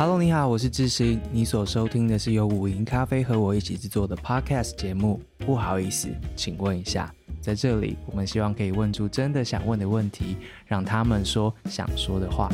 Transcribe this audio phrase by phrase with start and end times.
[0.00, 1.20] Hello，你好，我是智行。
[1.30, 5.20] 你所收听的是由五营咖啡和我一起制作的 Podcast 节目。
[5.36, 12.48] 不好意思，请问一下，在这里，我们希望可以问出真的想问的问题，让他们说想说的话。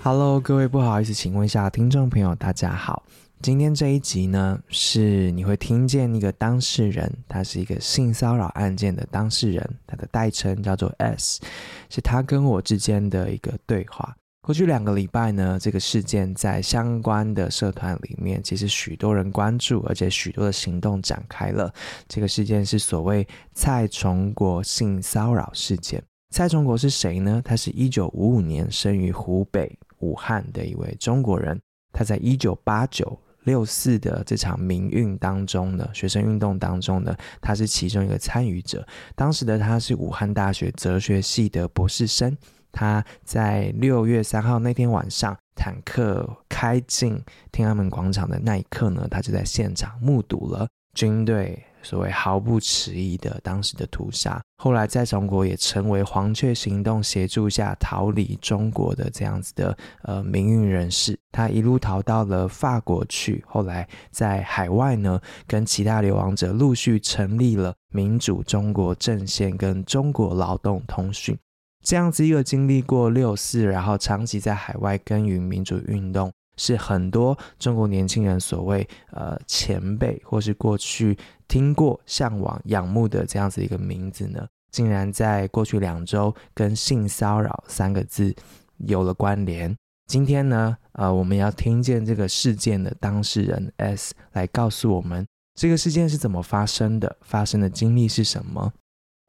[0.00, 3.02] Hello，各位，不好意思，请问一下，听众朋友，大家好。
[3.40, 11.40] 今天这一集呢，是你会听见一个当事人，他是一个性骚扰案件的当事人，他的代称叫做 S，
[11.88, 14.14] 是他跟我之间的一个对话。
[14.42, 21.72] 过去两个礼拜呢，这个事件在相关的社团里面，其实许多人关注，而且许多的行动展开了。
[22.08, 26.02] 这个事件是所谓蔡崇国性骚扰事件。
[26.34, 27.40] 蔡崇国是谁呢？
[27.44, 31.58] 他是一九五五年生于湖北武汉的一位中国人，
[31.92, 33.16] 他在一九八九。
[33.48, 38.86] 六四的这场民运当中呢，学生运动当中呢，他是其中一个参与者。
[39.16, 42.36] 当时的他是武汉大学哲学系的博士生。
[42.70, 47.18] 他在六月三号那天晚上，坦克开进
[47.50, 51.64] 天安门广场的那一刻呢，他就在现场目睹了军队。
[51.82, 71.38] 所谓毫不迟疑的当时的屠杀，后来在中国也成为黄雀行动协助下逃离中国的这样子的呃民运人士，他一路逃到了法国去，后来在海外呢，跟其他流亡者陆续成立了民主中国阵线跟中国劳动通讯，
[71.82, 76.30] 这样子一个经历过六四，然后长期在海外耕耘民主运动。
[76.60, 81.16] 是很多中国年轻人所谓呃前辈，或是过去
[81.48, 88.34] 听过、向往、仰慕的这样子一个名字呢，竟然在过去两周跟性骚扰三个字
[88.76, 89.74] 有了关联。
[90.06, 98.72] 今天呢，呃，我们要听见这个事件的当事人 S 来告诉我们这个事件是怎么发生的，发生的经历是什么。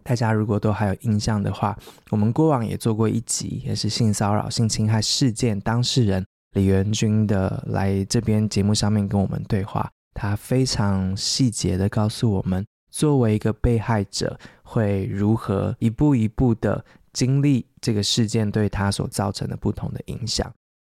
[0.04, 1.78] 大家如果都还有印象的话，
[2.12, 6.26] 我们过往也做过一集，也是性骚扰、性侵害事件当事人。
[6.54, 9.92] 李元君的来这边节目上面跟我们对话，
[10.22, 20.52] 他非常细节的告诉我们，作为一个被害者会如何一步一步的经历这个事件对他所造成的不同的影响。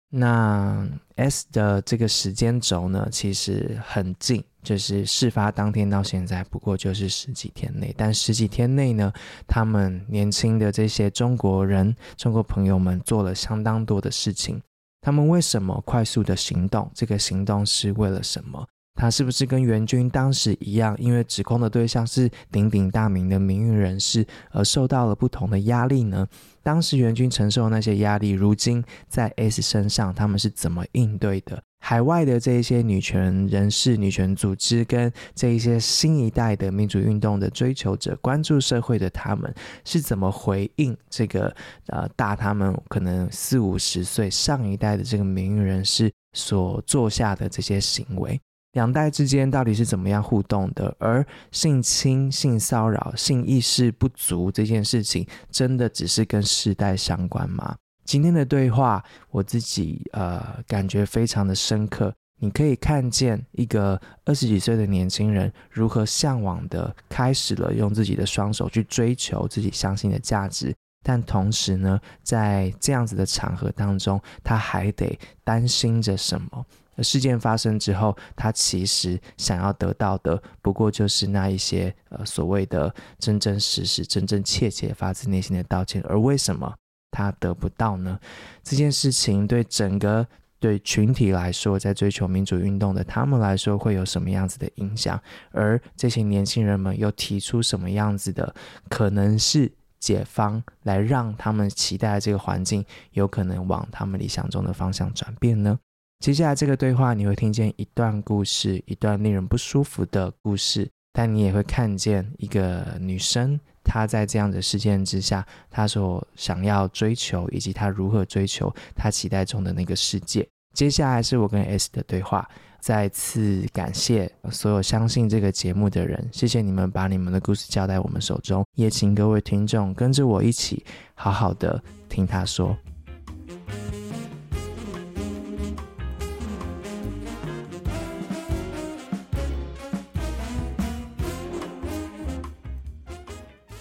[0.10, 0.86] 那
[1.16, 9.10] S 的这个时间轴呢，其实很近，就是事发当天到现在不过就是十几天内，但十几天内呢，
[9.48, 14.62] 他们年轻的这些中国人、中国朋友们做了相当多的事情。
[15.00, 16.92] 他们为什么快速的行动？
[16.94, 18.68] 这个行动是为了什么？
[18.96, 26.28] 他是不是跟元军当时一样，因为指控的对象是鼎鼎大名的名誉人士，而受到了不同的压力呢？
[26.62, 31.62] 当时元军承受的那些压力，如今在 S 身上，他们是怎么应对的？
[31.82, 39.54] 海外的这一些女权人士、女权组织，跟这一些新一代的民主运动的追求者，关注社会的他们，
[39.84, 41.54] 是怎么回应这个
[41.88, 48.40] 呃大他们可能四五十岁上一代的这个名誉人士所做下的这些行为？
[48.74, 50.96] 两代之间到底是怎么样互动的？
[51.00, 57.76] 而性侵、性骚扰、性意识不足这件事情，真的只是跟世代相关吗？
[58.04, 62.14] 今天的对话，我自己呃感觉非常的深刻。
[62.40, 76.66] 你可以看见一个二十几岁的年轻人如何向往的开始了用自己的双手去追求自己相信的价值，但同时呢，在这样子的场合当中，他还得担心着什么？
[77.02, 86.76] 事件发生之后，他其实想要得到的，不过就是那一些呃所谓的真真实实、真真切切发自内心的道歉，而为什么？
[87.16, 88.20] 他得不到呢？
[88.64, 90.26] 这件事情对整个
[90.60, 95.22] 对群体来说，在追求民主运动的他们来说，会有什么样子的影响？
[95.52, 98.56] 而这些年轻人们又提出什么样子的
[98.90, 105.78] 可能是解方，来让他们期待的这个环境有可能往他们理想中的方向转变呢？
[106.24, 113.60] 接下来这个对话，你会听见一段故事，一段令人不舒服的故事，但你也会看见一个女生。
[113.84, 120.48] 她在这样的事件之下，她所想要追求，以及她如何追求她期待中的那个世界。
[120.74, 122.50] 接下来是我跟 S 的对话。
[122.80, 132.78] 再次感谢所有相信这个节目的人，谢谢你们把你们的故事交在我们手中，也请各位听众跟着我一起好好的听他说。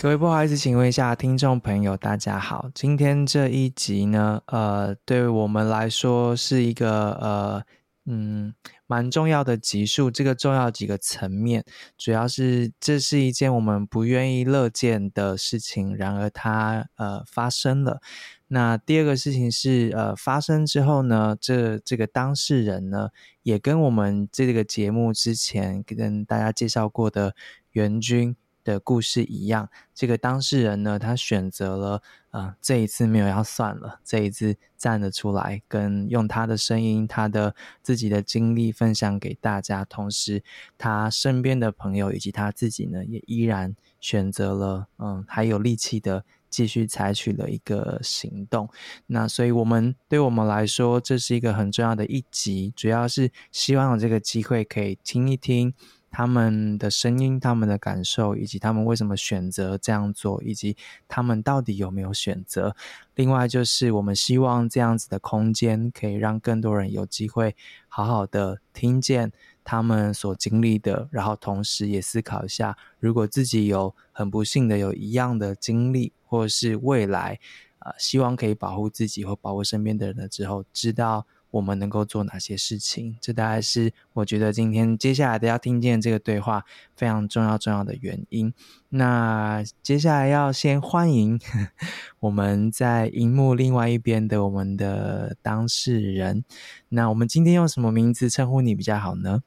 [0.03, 2.69] 各位不好意思，请问一下听众朋友，大家好。
[2.75, 7.63] 今天这一集呢，呃，对我们来说是一个呃
[8.07, 8.53] 嗯，
[8.89, 11.65] 蛮重要的集数，这个重要几个层面，
[11.97, 18.01] 主要是这是一件我们不愿意乐见的事情，然而它呃发生了。
[18.49, 23.11] 那第二个事情是呃发生之后呢，这这个当事人呢，
[23.45, 27.37] 也跟我们这个节目之前跟大家介绍过的
[27.71, 28.35] 袁军
[28.65, 40.43] 的故事一样，这个当事人呢，他选择了，呃，这一次没有要算了，这一次站了出来，跟用他的声音、他的自己的经历分享给大家，同时
[40.79, 48.69] 他身边的朋友以及他自己呢，也依然选择了，嗯，还有力气的继续采取了一个行动。
[49.07, 55.75] 那所以我们对我们来说，这是一个很重要的一集，主要是希望有这个机会可以听一听。
[56.13, 60.77] 他们的声音、他们的感受，以及他们为什么选择这样做，以及
[61.09, 62.77] 他们到底有没有选择。
[63.15, 67.57] 另外，就是我们希望这样子的空间，可以让更多人有机会
[67.89, 69.33] 好好的听见
[69.65, 77.41] 他们所经历的，然后同时也思考一下，如果自己有很不幸的有一样的经历，或是未来，
[77.79, 81.27] 呃，希望可以保护自己或保护身边的人了之后，知道。
[81.53, 83.17] 我们能够做哪些事情？
[83.21, 86.65] 这大概是我觉得今天接下来的要听见这个对话
[86.97, 88.53] 非常重要重要的原因。
[88.89, 91.39] 那接下来要先欢迎
[92.21, 96.45] 我们在荧幕另外一边的我们的当事人。
[96.89, 99.43] 那我们今天用什么名字称呼你比较好呢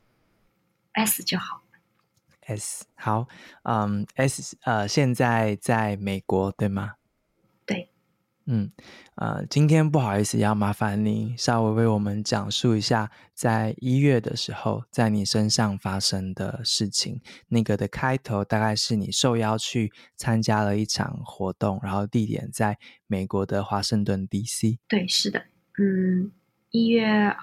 [0.94, 1.62] ？S 就好。
[2.48, 3.28] S 好，
[3.63, 6.94] 嗯，S 呃，现在在美国对吗？
[8.47, 8.71] 嗯，
[9.15, 17.19] 呃，今天不好意思，要麻烦你稍微为我们讲述一下，在一月的时候，在你身上发生的事情。
[17.47, 22.77] 那个的开头大概是你受邀去参加了一场活动，然后地点在
[23.07, 24.77] 美国的华盛顿 DC。
[24.88, 25.44] 对，是的，
[25.80, 26.31] 嗯，
[26.69, 27.36] 一月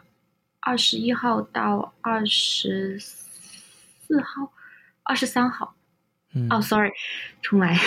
[0.60, 4.52] 二十一号到二十四号，
[5.02, 5.74] 二十三号。
[6.34, 6.90] 哦、嗯 oh,，sorry，
[7.42, 7.78] 重来。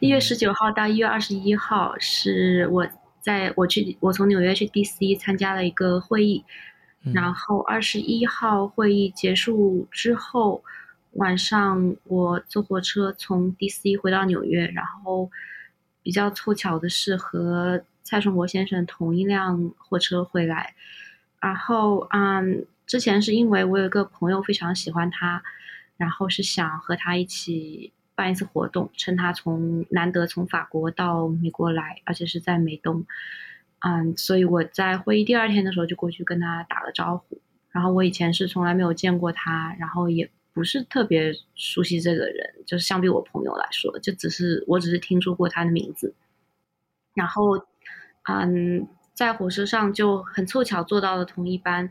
[0.00, 2.86] 一月十九号到一月二十一号是我
[3.20, 6.42] 在我去我从纽约去 DC 参加了一个会议，
[7.04, 10.64] 嗯、然后二十一号会议结束之后，
[11.12, 15.30] 晚上我坐火车从 DC 回到纽约，然后
[16.02, 20.74] 比较凑巧的是和蔡崇国先生同一辆火车回来，
[21.38, 25.42] 然后嗯，之前是因为我有一个朋友非常喜欢他。
[25.96, 33.06] 然后是想和他一起办一次活动，趁他从难得从法国到美国来，而且是在美东，
[33.80, 37.40] 嗯，所以我在会议第二天的时候就过去跟他打了招呼。
[37.70, 46.14] 然后我以前是从来没有见过他，然后也不是特别熟悉这个人，就是相比我朋友来说，就只是我只是听说过他的名字。
[47.14, 47.66] 然后，
[48.28, 51.90] 嗯，在火车上就很凑巧坐到了同一班，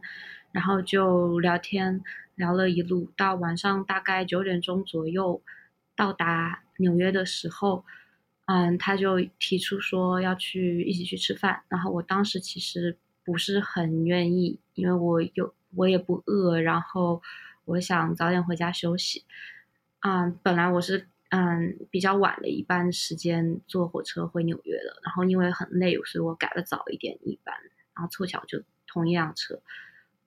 [0.54, 2.02] 然后就聊天。
[2.36, 5.42] 聊了一路到晚上大概九点钟左右
[5.96, 7.86] 到达纽约的时候，
[8.46, 11.64] 嗯，他就提出说要去一起去吃饭。
[11.70, 17.22] 然后我当时其实不是很愿意，因为我有我也不饿，然后
[17.66, 19.24] 我想早点回家休息。
[20.02, 27.56] 嗯，本来我是嗯比较晚的一班时间坐火车回纽约的，然后因为很累，所以我改了早一点一班，
[27.94, 29.62] 然后凑巧就同一辆车。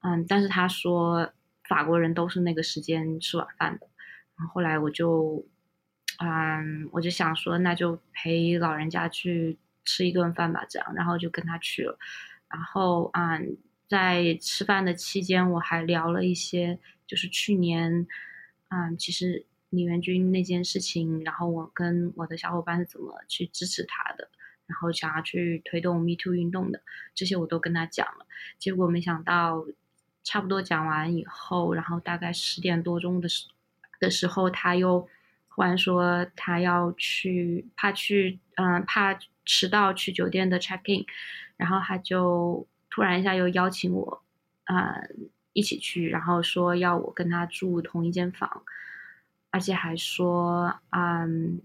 [0.02, 1.32] 嗯，但是他说。
[1.68, 3.88] 法国人都是那个时间吃晚饭的，
[4.36, 5.44] 然后后来我就，
[6.18, 11.98] 嗯，我就想说，那就陪老人家去吃一顿饭吧，这样，然后就跟他去了，
[12.48, 13.56] 然后，嗯，
[13.88, 18.06] 在吃饭的期间，我还聊了一些，就是去年，
[18.68, 24.28] 嗯，其实李元君那件事情，然后我跟我的小伙伴是怎么去支持他的，
[24.66, 26.82] 然后想要去推动 Me Too 运动的，
[27.14, 28.26] 这些我都跟他讲了，
[28.58, 29.66] 结果没想到。
[30.26, 33.46] 差不多讲完以后，然后大概十点多钟的时
[34.00, 35.08] 的时候，他又
[35.46, 41.06] 忽然说他要去，怕去，嗯，怕迟到去酒店的 check in，
[41.56, 44.22] 然后他就突然一下又邀请我，
[44.64, 48.64] 嗯，一起去，然后说要我跟他住同一间房，
[49.50, 51.60] 而且还说，嗯，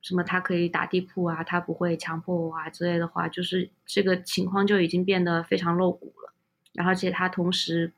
[0.00, 6.31] 什么他可以打地铺啊，他不会强迫我啊之类的话，就是这个情况就已经变得非常露骨了。
[6.72, 7.92] 然后，而且他同时，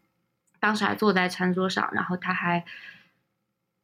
[0.60, 2.64] 当时还坐在餐桌上，然后他还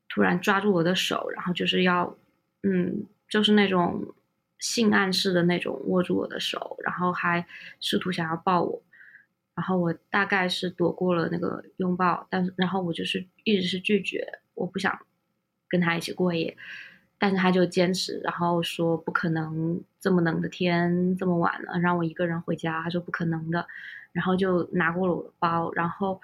[0.09, 2.17] 突然抓住我的手，然后就是要，
[2.63, 4.15] 嗯，就是那种
[4.59, 7.47] 性暗示的那种握住我的手，然后还
[7.79, 8.83] 试图想要抱我，
[9.55, 14.99] 然后我大概是躲过了那个拥抱，但是然后我就是一直是拒绝，我不想
[15.69, 16.57] 跟他一起过夜，
[17.19, 23.67] 但是他就坚持，然后说不可能，这么冷的天，这么晚了，让我一个人回家，他说不可能的。
[24.13, 26.21] 然后就拿过了我的包，然后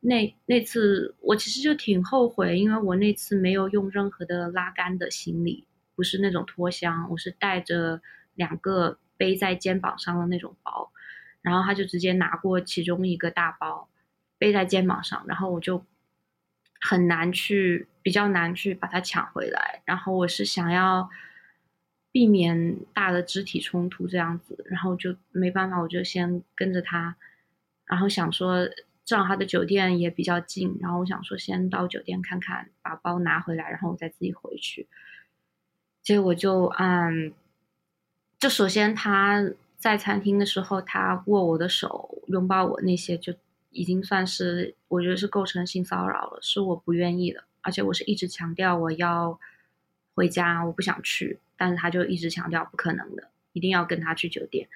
[0.00, 8.00] 那那次我其实就挺后悔，因为我那次没有用任何的拉杆的行李，不是那种拖箱，我是带着
[8.34, 10.90] 两个背在肩膀上的那种包，
[11.42, 13.88] 然后他就直接拿过其中一个大包
[14.38, 15.84] 背在肩膀上，然后我就
[16.80, 21.08] 很难去，比较难去把它抢回来，然后我是想要。
[22.18, 27.14] 避免大的肢体冲突这样子，然后就没办法，我就先跟着他，
[27.84, 28.68] 然后想说，
[29.04, 34.88] 正好他的酒店也比较近，然后我想说先到酒店看看，把包拿回来，然后我再自己回去。
[36.02, 37.32] 结果就嗯，
[38.36, 43.32] 就首先他在餐厅的时候，他握我的手、拥抱我那些，就
[43.70, 49.38] 已经算是我觉得是构成性骚扰了，是我不愿意的，而且我是一直强调我要
[50.16, 51.38] 回家，我不想去。
[51.58, 54.68] 但是他就一直强调不可能的，一定要跟他去酒店，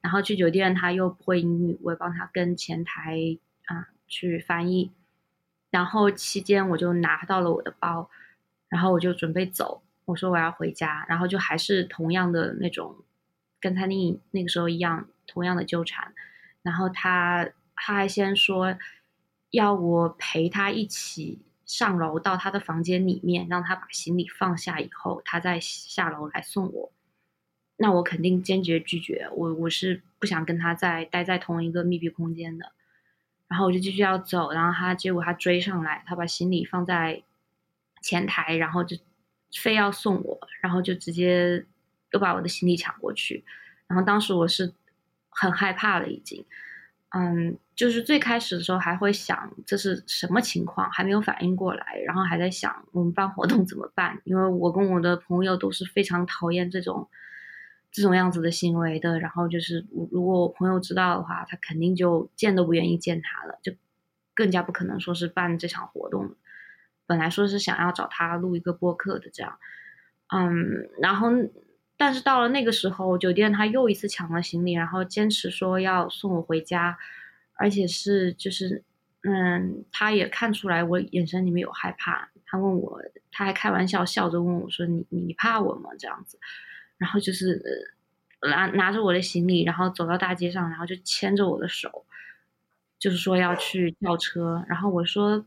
[0.00, 4.92] 然后去酒店他又不会英语，我也帮他跟前台啊去翻译，
[5.70, 8.08] 然后期间我就拿到了我的包，
[8.68, 12.94] 然后我就准备走，我说我要回家，然后就还是同样的那种，
[13.60, 16.14] 跟他那那个时候一样，同样的纠缠，
[16.62, 18.78] 然后他他还先说
[19.50, 21.40] 要我陪他一起。
[21.68, 26.90] 上楼到他的房间里面，让他把行李放下以后，他再下楼来送我。
[27.76, 32.72] 那我肯定坚决拒绝，我我是不想跟他再待在同一个密闭空间的。
[33.48, 37.22] 然后我就继续要走，然后他结果他追上来，他把行李放在
[38.02, 38.96] 前台，然后就
[39.52, 41.66] 非要送我，然后就直接
[42.12, 43.44] 又把我的行李抢过去。
[43.86, 44.72] 然后当时我是
[45.28, 46.44] 很害怕了，已经。
[47.10, 54.20] 嗯，就是最开始的时候还会想这是什么情况，还没有反应过来，然后还在想我们办活动怎么办？
[54.24, 57.08] 因为我跟我的朋友都是非常讨厌这种
[57.92, 59.20] 这种样子的行为的。
[59.20, 63.72] 然后就是，如果我朋友知道的话，他肯定就见都不愿意见他了，就
[64.34, 66.34] 更加不可能说是办这场活动。
[67.06, 69.56] 本来说是想要找他录一个播客的这样，
[70.34, 71.28] 嗯，然后。
[72.00, 76.96] 但是到了那个时候，酒店他又一次抢了行李，然后坚持说要送我回家，
[77.58, 78.82] 而且是就是，
[79.22, 83.00] 嗯，他也看出来我眼神里面有害怕，他问我，
[83.30, 86.38] 他还开玩笑笑着问我说：“你你怕我吗？”这样子，
[86.96, 87.60] 然后就是
[88.42, 92.06] 拿拿着我的行李，然后走到大街上，然后就牵着我的手，
[92.98, 95.44] 就是说要去叫车，然后我说：“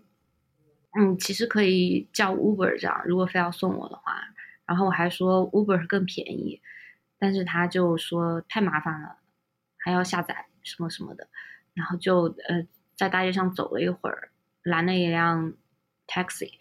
[1.00, 4.22] 嗯，其实可以叫 Uber 这样，如果非要送我的话。”
[4.68, 6.62] 然后我还说 Uber 更便宜，
[7.20, 9.18] 但是他就说太麻烦了，
[9.75, 11.27] 还要下载什么什么的，
[11.74, 14.30] 然后就呃在大街上走了一会儿，
[14.63, 15.54] 拦了一辆
[16.08, 16.51] taxi，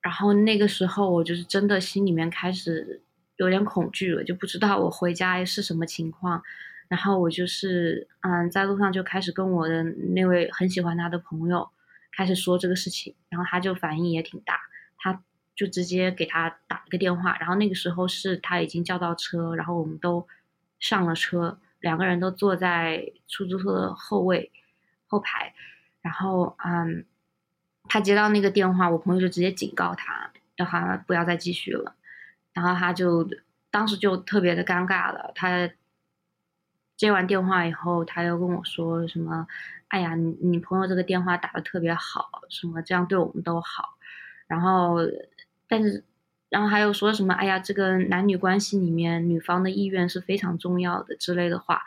[0.00, 3.02] 然后那个时候我就是真的心里面开始
[3.36, 6.42] 有点恐惧了，就不知道我回家是什么情况，
[6.88, 11.68] 然后我就是嗯在路上就开始跟我的那位很喜欢他的朋友
[12.16, 14.60] 开始说这个事情，然后他就反应也挺大，
[14.98, 15.22] 他。
[15.56, 20.26] 就直接给他打了个电话，然后那个时候是他已经叫到车，然后我们都
[20.78, 24.52] 上了车，两个人都坐在出租车的后位
[25.06, 25.54] 后排，
[26.00, 27.04] 然后嗯，
[27.88, 31.94] 他接到那个电话，我朋友就直接警告他，让他不要再继续了，
[32.52, 33.28] 然后他就
[33.70, 35.70] 当时就特别的尴尬了，他
[36.96, 39.46] 接完电话以后，他又跟我说什么，
[39.88, 43.96] 哎呀，你你朋友这个电话打的特别好，什么这样对我们都好，
[44.46, 44.98] 然后。
[45.72, 46.02] 但是，
[46.50, 47.32] 然后还有说什么？
[47.32, 51.82] 哎呀，这个男女关系里面，女方的意愿是非常重要的之类的话。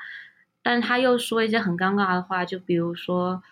[0.64, 3.44] 但是他又说一些很尴尬的话，就比如说，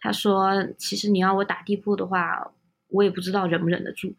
[0.00, 2.50] 他说：“其实你要我打地铺的话，
[2.88, 4.14] 我也不知道忍不忍得住。”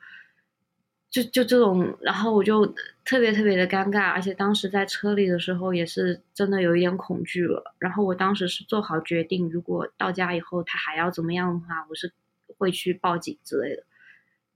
[1.10, 2.66] 就就这种，然后我就
[3.04, 7.76] 特别特别的尴尬，而且当时在车里的时候也是真的有一点恐惧了。
[7.80, 12.14] 然后我当时是做好决定，如果到家以后他还要怎么样的话，我是
[12.58, 13.84] 会去报警之类的。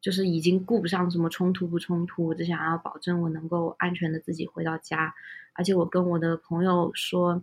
[0.05, 5.15] 就是已经顾不上什么冲突不冲突，我只想要保证我能够安全的自己回到家，
[5.53, 7.41] 而且我跟我的朋友说，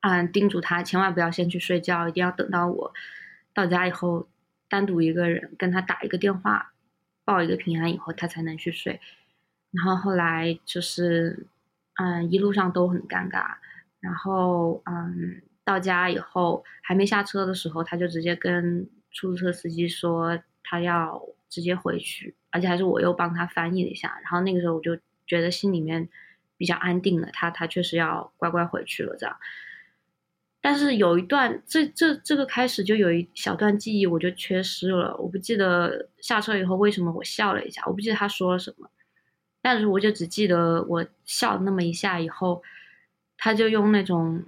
[0.00, 2.94] 嗯，叮嘱他千万不要先去睡觉，一定要等到我
[3.52, 4.28] 到家以后，
[4.68, 6.72] 单独一个人跟他打一个电话，
[7.24, 9.00] 报一个平安以后，他才能去睡。
[9.72, 11.48] 然后后来就是，
[11.96, 13.56] 嗯，一路上都很尴尬。
[13.98, 21.20] 然后，嗯，到家以后还没下车的时候，他就直接跟出租车司机说他要。
[21.54, 26.08] 直接回去，而且还是我又帮他翻译了一下，然后那个时候我就觉得心里面
[26.56, 29.36] 比较安定了，他他确实要乖乖回去了这样。
[30.60, 38.90] 但是有一段，这这这个开始就有一小段记忆我就缺失了，我不记得下车以后为什么我笑了一下，我不记得他说了什么，
[39.62, 42.64] 但是我就只记得我笑那么一下以后，
[43.38, 44.44] 他就用那种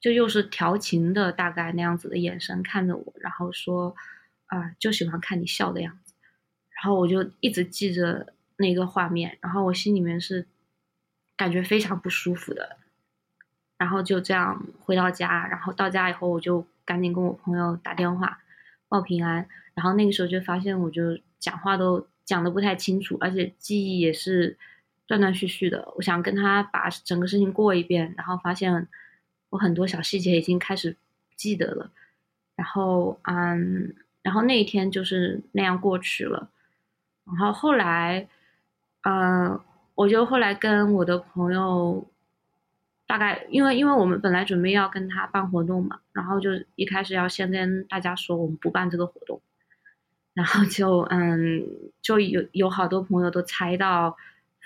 [0.00, 3.96] 就又是调情的大概那样子的眼神看着我，然后说
[4.46, 6.09] 啊，就喜欢看你笑的样子。
[6.82, 10.46] 然后我就一直记着那个画面，然后我心里面是
[11.36, 12.78] 感觉非常不舒服的。
[13.76, 18.40] 然后就这样回到家，然后到家以后我就赶紧跟我朋友打电话
[18.88, 19.46] 报平安。
[19.74, 24.56] 然后那个时候就发现我就讲话都讲得不太清楚，而且记忆也是
[25.06, 25.92] 断断续续的。
[25.96, 28.88] 我想跟他把整个事情过一遍，然后发现
[29.50, 30.96] 我很多小细节已经开始
[31.36, 31.90] 记得了。
[32.56, 36.48] 然后嗯，然后那一天就是那样过去了。
[37.38, 38.28] 然后后来，
[39.02, 39.60] 呃，
[39.94, 42.06] 我就后来跟我的朋友，
[43.06, 49.40] 大概因为因为我们本来准备要跟他办活动嘛，然后就一开始要先跟大家说我们不办这个活动，
[50.34, 51.66] 然后就嗯，
[52.02, 54.16] 就有有好多朋友都猜到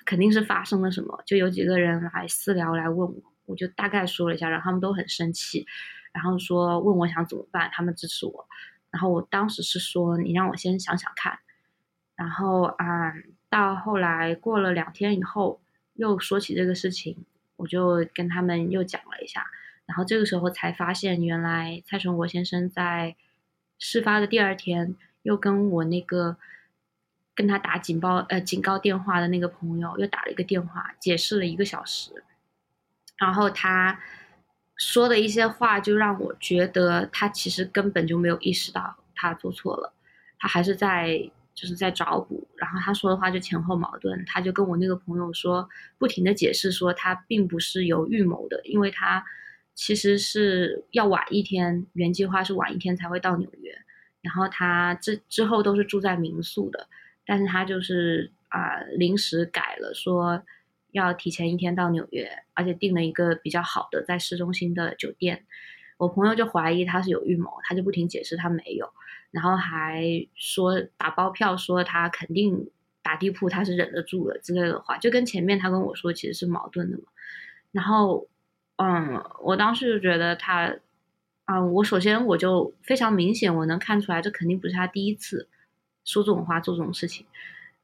[0.05, 3.15] 肯定是发生了什么，就有几个人来私聊来问我，
[3.47, 5.67] 我就大概说了一下，然后他们都很生气，
[6.13, 8.47] 然后说问我想怎么办，他们支持我，
[8.91, 11.39] 然后我当时是说你让我先想想看。
[12.17, 15.61] 然后啊、嗯，到后来过了两天以后，
[15.95, 17.25] 又说起这个事情，
[17.57, 19.45] 我就跟他们又讲了一下。
[19.87, 23.17] 然后这个时候才发现，原来蔡崇国先生在
[23.79, 26.37] 事发的第二天，又跟我那个
[27.35, 32.23] 跟他打警报呃警告电话的那个朋友又打了一个电话，解释了一个小时。
[33.19, 34.01] 然后他
[34.77, 39.93] 说的一些话，就让我觉得他其实根本就没有意识到他做错了，
[40.39, 41.29] 他还是在。
[41.55, 45.69] 就是在找补，然后他说的话就前后矛盾，他就跟我那个朋友说，
[45.99, 49.25] 不停的解释说他并不是有预谋的，因为他
[49.75, 53.73] 其实是要晚一天，原计划是晚一天才会到纽约，
[54.21, 56.89] 然后他之之后都是住在民宿的，
[57.25, 60.43] 但是他就是啊、临时改了，说
[60.93, 65.45] 要提前一天到纽约，而且订了一个比较好的在市中心的酒店，
[65.99, 68.93] 我朋友就怀疑他是有预谋，他就不停解释他没有。
[69.35, 70.05] 然后还
[70.37, 72.71] 说打包票，说他肯定
[73.03, 77.03] 打地铺，他是忍得住的之类的话，就跟前面他跟我说其实是矛盾的嘛。
[77.73, 78.29] 然后，
[78.77, 80.77] 嗯，我当时就觉得他，
[81.47, 85.49] 啊、嗯，我首先我就非常明显，我能看出来，这肯定不是他第一次
[86.05, 87.27] 说这种话做这种事情。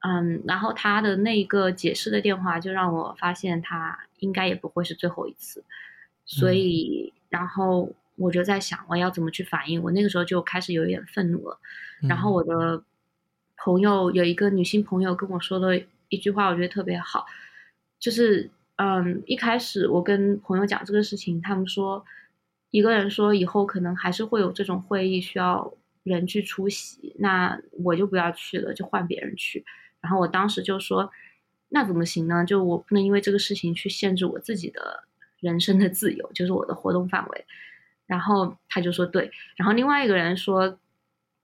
[0.06, 5.64] 嗯，然后他的那个解释的电话就让我发现他应该也不会是最后一次，
[6.24, 7.92] 所以，嗯、然后。
[8.20, 9.82] 我就在想，我要怎么去反应？
[9.82, 11.58] 我那个时候就开始有一点愤怒了。
[12.02, 12.82] 然后我的
[13.56, 17.24] 朋友有一个女性朋友跟我说的一句话，我觉得特别好，
[17.98, 22.04] 就是嗯，一开始我跟朋友讲这个事情，他们说
[22.70, 29.64] 一个人说以后可能还是会有这种会议需要人去出席，那我就不要去了，就换别人去。
[30.00, 31.10] 然后我当时就说，
[31.68, 32.44] 那怎么行呢？
[32.44, 35.04] 就我不能因为这个事情去限制我自己的
[35.40, 37.44] 人生的自由，就是我的活动范围。
[38.10, 40.80] 然后他就说对，然后另外一个人说，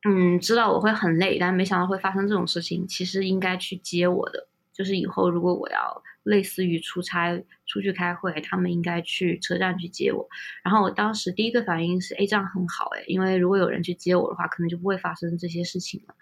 [0.04, 2.84] 嗯，知道我会很累，但没想到会发生这种事情。
[2.88, 10.28] 其实应该去接我的，就是以后如果我要类似于出差出去开会，他们应该去车站去接我。
[10.64, 16.16] 然后我当时第一个反应是，哎，这样很好，哎，因为如果有人去接我的话，可能就不会发生这些事情了。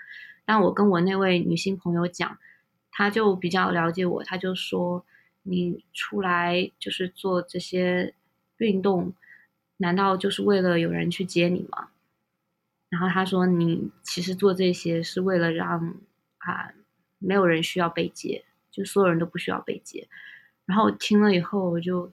[0.44, 2.36] 但我跟我那位女性朋友讲，
[2.90, 5.06] 她就比较了解我，她就说，
[5.42, 8.14] 你出来就是做这些
[8.58, 9.14] 运动。
[9.78, 11.88] 难道就是为了有人去接你吗？
[12.90, 15.96] 然后他说：“你其实做这些是为了让
[16.38, 16.72] 啊，
[17.18, 20.06] 没有人需要被接，就所有人都不需要被接。”
[20.64, 22.12] 然后我听了以后，我就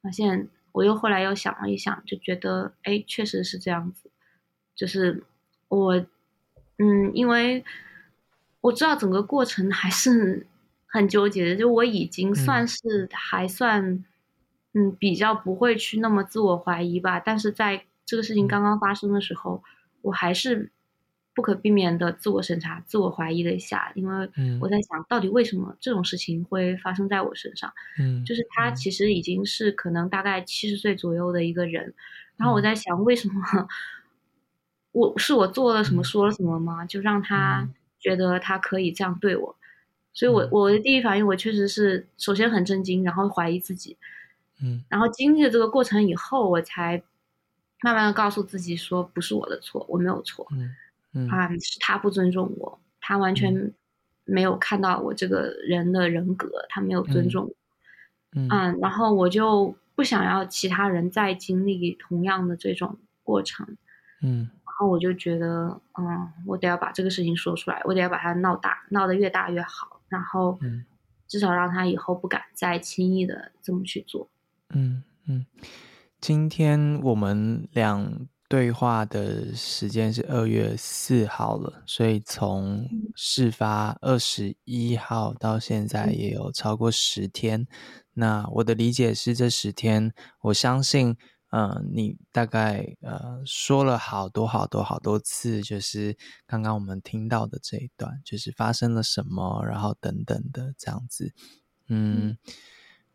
[0.00, 4.10] 发现，我又后来又想了一想，就觉得，哎，确实是这样子。
[4.74, 5.22] 就是
[5.68, 5.94] 我，
[6.78, 7.62] 嗯，因为
[8.62, 10.46] 我知道整个过程还是
[10.86, 14.02] 很纠结的，就我已经算是还算。
[14.74, 19.62] 嗯嗯，比较不会去那么自我怀疑吧，但是在这个事情刚刚发生的时候，
[20.02, 20.70] 我还是
[21.32, 24.28] 不可避免的自我审查、自我怀疑了一下，因为
[24.60, 27.72] 我在想到底为什么这种事情会发生在我身上。
[27.98, 31.94] 嗯，就是他其实已经是可能大概七十岁左右的一个人，
[32.36, 33.68] 然后我在想为什么
[34.92, 36.84] 我是我做了什么、说了什么吗？
[36.84, 37.68] 就让他
[38.00, 39.56] 觉得他可以这样对我，
[40.12, 43.96] 所以我我的第一反应我确实是首先很震惊，然后怀疑自己。
[44.62, 47.02] 嗯，然后经历了这个过程以后，我才
[47.82, 50.74] 慢慢的告诉自己说，不是我的错，我没有错，嗯
[51.12, 51.28] 嗯。
[51.28, 53.72] 啊，是他不尊重我，他完全
[54.24, 57.54] 没有看到我这个人的人格，他没有尊重我，
[58.36, 63.66] 嗯，啊，然后我就不想要其他人再经历同样的这种过程，
[64.22, 70.58] 嗯，然后我就觉得，嗯，我得要把这个事情说出来，我得要把它闹大，闹得越大越好，然后
[71.28, 74.28] 至少让他以后不敢再轻易的这么去做。
[74.74, 75.46] 嗯嗯，
[76.20, 87.66] 今天我们俩对话的时间是二月四号了，所以从事发二十一号到现在也有超过十天。
[88.12, 91.16] 那我的理解是，这十天，我相信，
[91.50, 101.32] 嗯、呃，你大概呃说了好多好多好多次，就是刚刚我们听到的这一段，就是发生了什么，然后等等的这样子，
[101.88, 102.28] 嗯。
[102.28, 102.38] 嗯，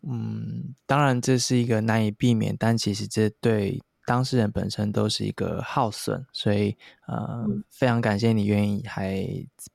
[0.08, 6.78] 嗯当然这是一个难以避免，但其实这对当事人本身都是一个耗损，所以
[7.10, 9.26] 呃，非常感谢你愿意还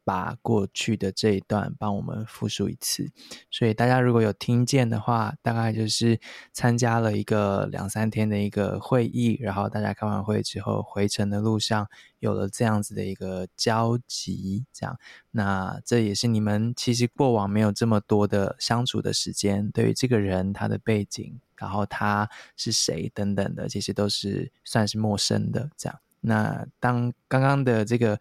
[0.05, 3.11] 把过去的这一段帮我们复述一次。
[3.51, 6.21] 所以大家如果有听见的话，大概就是
[6.53, 11.89] 参加了一个两三天的一个会议，然后大家开完会之后回程的路上
[12.21, 14.97] 有了这样子的一个交集，这样。
[15.33, 21.41] 那这也是你们其实过往没有这么多的相处的时间，对于这个人他的背景。
[21.57, 25.99] 然后他是谁等等的，其实都是算是陌生的这样。
[26.25, 28.19] 那当刚刚的这个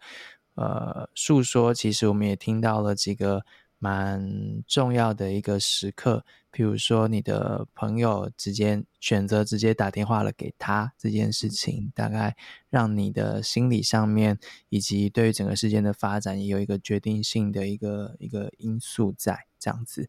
[0.54, 3.44] 呃诉说，其实我们也听到了几个
[3.78, 12.36] 蛮重要的一个时刻，比如说你的朋友直接选择直接打电话了给他这件事情，大概
[12.70, 14.38] 让你的心理上面
[14.68, 19.46] 以及对于整个事件的发展也有一个决定性的一个一个因素在。
[19.64, 20.06] 这样子，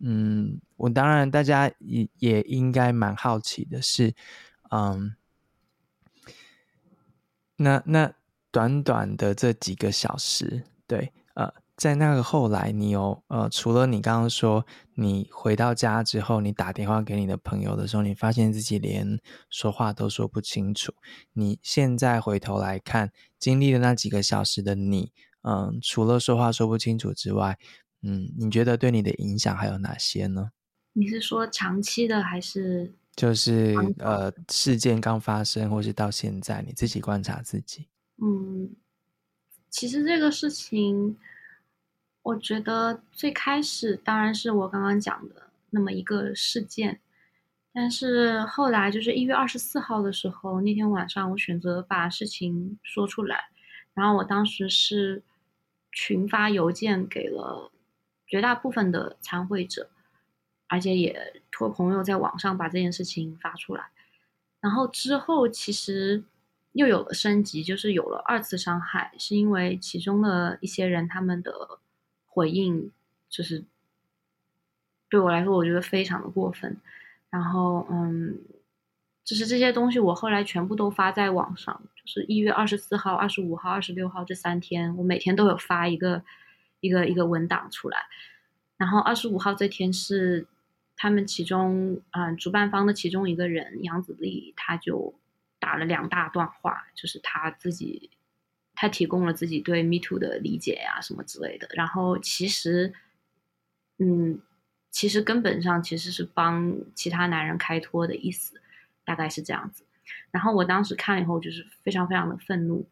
[0.00, 4.14] 嗯，我当然大家也也应该蛮好奇的是，
[4.70, 5.14] 嗯，
[7.58, 8.12] 那那
[8.50, 19.18] 短短的这几个小时，对，呃，在那个后来，你有呃，除了你刚刚说你回到家之后，你打电话给你的朋友的时候，你发现自己连
[19.50, 20.94] 说话都说不清楚。
[21.32, 27.58] 你现在回头来看，经历了那几个小时的你，嗯，除了说话说不清楚之外，
[28.02, 30.52] 嗯，你觉得对你的影响还有哪些呢？
[30.92, 32.94] 你是说长期的还是？
[33.18, 37.88] 就是呃，事件刚发生，或是到现在，你自己观察自己。
[38.22, 38.70] 嗯，
[39.70, 41.18] 其实这个事情，
[42.22, 47.00] 我觉得最开始当然是我刚刚讲的那么一个事件，
[47.72, 53.50] 但是后来就是一月二十四号的时候，那天晚上我选择把事情说出来，
[53.94, 55.24] 然后我当时是
[55.90, 57.72] 群发邮件给了。
[58.30, 59.88] 绝大部分的参会者，
[60.68, 63.90] 而且也托朋友在网上把这件事情发出来，
[64.60, 66.22] 然后之后其实
[66.72, 71.78] 又有了升级，就是有了二次伤害，是因为其中的一些人他们的
[72.26, 72.90] 回应
[73.28, 73.64] 就是
[75.08, 76.76] 对我来说，我觉得非常的过分。
[77.30, 78.38] 然后，嗯，
[79.24, 86.22] 就是这些东西我后来全部都发在网上，就是一月二十四号、二十五号、二十六号这三天，我每天都有发一个。
[86.80, 88.06] 一个一个文档出来，
[88.76, 90.46] 然后二十五号这天是
[90.98, 95.14] 他们其中嗯、主办方的其中一个人杨子丽，他就
[95.58, 98.10] 打了两大段话，就是他自己
[98.74, 102.92] 他提供了自己对 Me Too 的理解呀、啊、什么之类的，然后其实
[103.98, 104.40] 嗯
[104.90, 108.60] 其实根本上其实是帮其他男人开脱的意思，
[109.04, 109.84] 大概是这样子。
[110.30, 112.86] 然后我当时看了以后就是非常非常的愤怒，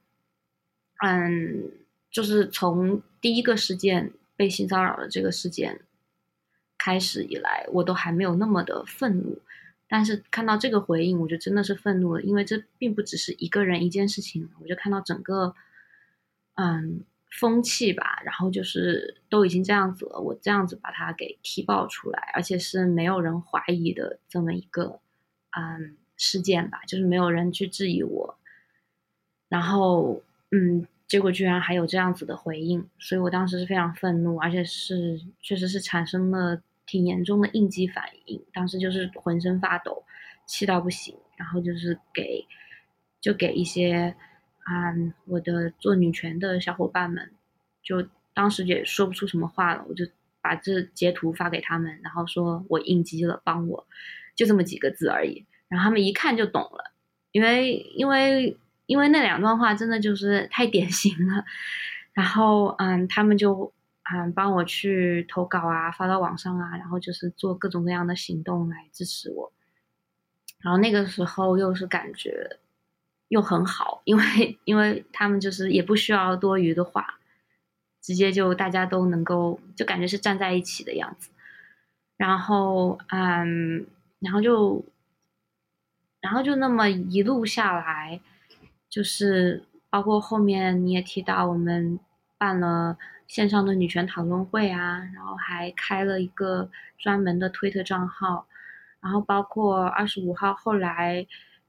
[1.05, 1.71] 嗯。
[2.09, 5.83] 就是从第一个事件被性骚扰的这个事件
[6.87, 9.41] 开始以来，我都还没有那么的愤怒，
[9.89, 15.57] 但是看到这个回应，我就真的是愤怒了，因为这并不只是一个人一件事情，我就看到整个
[16.55, 25.01] 嗯风气吧，然后就是都已经这样子了，我这样子把它给踢爆出来，而且是没有人怀疑的这么一个
[25.59, 28.39] 嗯事件吧，就是没有人去质疑我，
[29.49, 30.23] 然后
[30.53, 30.87] 嗯。
[31.09, 38.43] 结果居然还有这样子的回应，所以我当时是非常愤怒，而且是确实是产生了挺严重的应激反应。
[38.53, 40.05] 当时就是浑身发抖，
[40.47, 42.47] 气到不行，然后就是给
[43.21, 44.15] 就给一些、
[44.71, 47.33] 嗯、我的做女权的小伙伴们，
[47.83, 50.07] 就当时也说不出什么话了，我就
[50.41, 53.87] 把这截图发给他们，然后说我应激了，帮我，
[54.35, 55.45] 就这么几个字而已。
[55.69, 56.93] 然后他们一看就懂了，
[57.33, 58.57] 因为因为。
[58.89, 61.45] 因为那两段话真的就是太典型了，
[62.15, 63.73] 然后嗯，他们就
[64.13, 69.53] 嗯帮我去投稿啊，发到网上啊，然后就是做各种各样的行动来支持我。
[70.61, 72.59] 然后那个时候又是感觉
[73.29, 77.19] 又很好，因为 因为他们就是也不需要多余的话，
[78.01, 81.31] 直接就大家都能够就感觉是站在一起的样子。
[82.17, 83.87] 然后嗯，
[84.21, 84.85] 然后就
[86.21, 88.21] 然后就那么一路下来。
[88.89, 91.99] 就是包括后面你也提到，我们
[92.39, 92.97] 办了
[93.27, 98.47] 线上的女权讨论会啊，然后还开了一个专门的推特账号，
[99.01, 101.27] 然后包括二十五号后来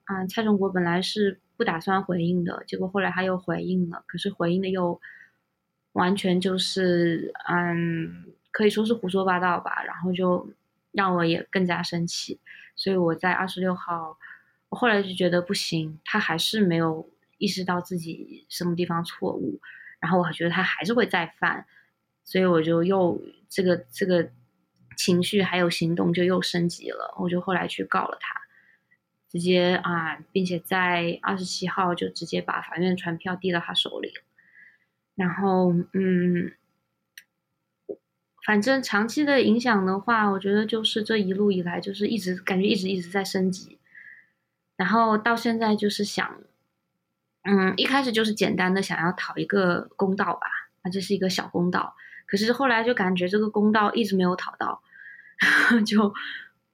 [0.09, 5.01] 嗯、蔡中国本来是不打算回应的，结果后来他又回应了，可是回应的又
[5.91, 10.49] 完全就是嗯，可以说是胡说八道吧，然后就
[10.93, 12.39] 让我也更加生气，
[12.73, 14.17] 所以我在二十六号，
[14.69, 19.59] 我后来就觉得不行，他还是没有意识到自己什么地方错误，
[20.07, 21.65] 然后我觉得他还是会再犯，
[22.23, 24.29] 所以我就又这个这个。
[24.99, 28.41] 情绪还有行动就又升级了，我就后来去告了他，
[29.29, 34.11] 直接啊，并且在二十七号就直接把法院传票递到他手里。
[35.13, 36.51] 然后，嗯，
[38.43, 43.77] 反正长期的影响的话，我觉得就是这一路以来就是一直感觉一直一直在升级，
[44.77, 46.41] 然后到现在就是想，
[47.47, 50.47] 嗯，一开始就是简单的想要讨一个公道吧，
[50.83, 54.83] 那这是一个小公道，可是后来就感觉这个公道一直没有讨到。
[55.85, 56.11] 就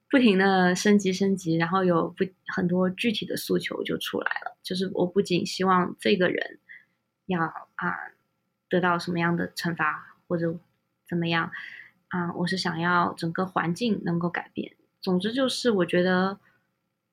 [0.08, 4.56] 不停的升级升级，然后有不很多具体的诉求就出来了。
[4.62, 6.58] 就是我不仅希望这个人
[7.26, 7.94] 要啊
[8.70, 10.58] 得到什么样的惩罚或者
[11.06, 11.50] 怎么样
[12.08, 14.72] 啊，我是想要整个环境能够改变。
[15.02, 16.38] 总之就是我觉得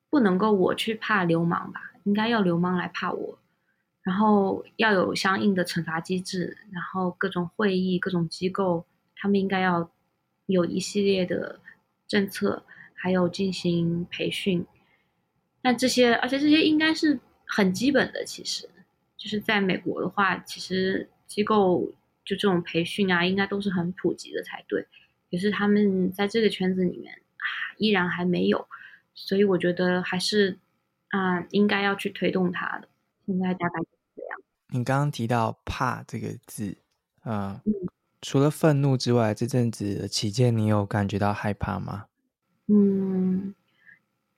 [0.10, 3.38] 不能够我去怕流氓吧，应该要流氓来怕我。
[4.04, 8.86] 然后要有相应的惩罚机制，然后各种会议、各种机构，
[9.16, 9.92] 他们应该要。
[10.48, 11.62] 有一系列的
[12.10, 14.66] 政策，还有进行培训，
[15.62, 18.26] 那这些，而且这些应该是很基本的。
[18.26, 18.68] 其实，
[19.16, 21.90] 就是在美国的话，其实机构
[22.26, 24.86] 就这种培训啊，应该都是很普及的才对。
[25.30, 27.46] 可是他们在这个圈子里面啊，
[27.78, 28.68] 依然还没有，
[29.14, 30.60] 所以我觉得还是
[31.12, 32.90] 啊，应该要去推动它的。
[33.32, 34.40] 现在大概就是这样。
[34.70, 36.78] 你刚刚提到“怕”这个字，
[37.22, 37.62] 啊。
[37.66, 37.74] 嗯
[38.24, 42.06] 除了愤怒之外，这阵子的期间，你有感觉到害怕吗？
[42.68, 43.56] 嗯，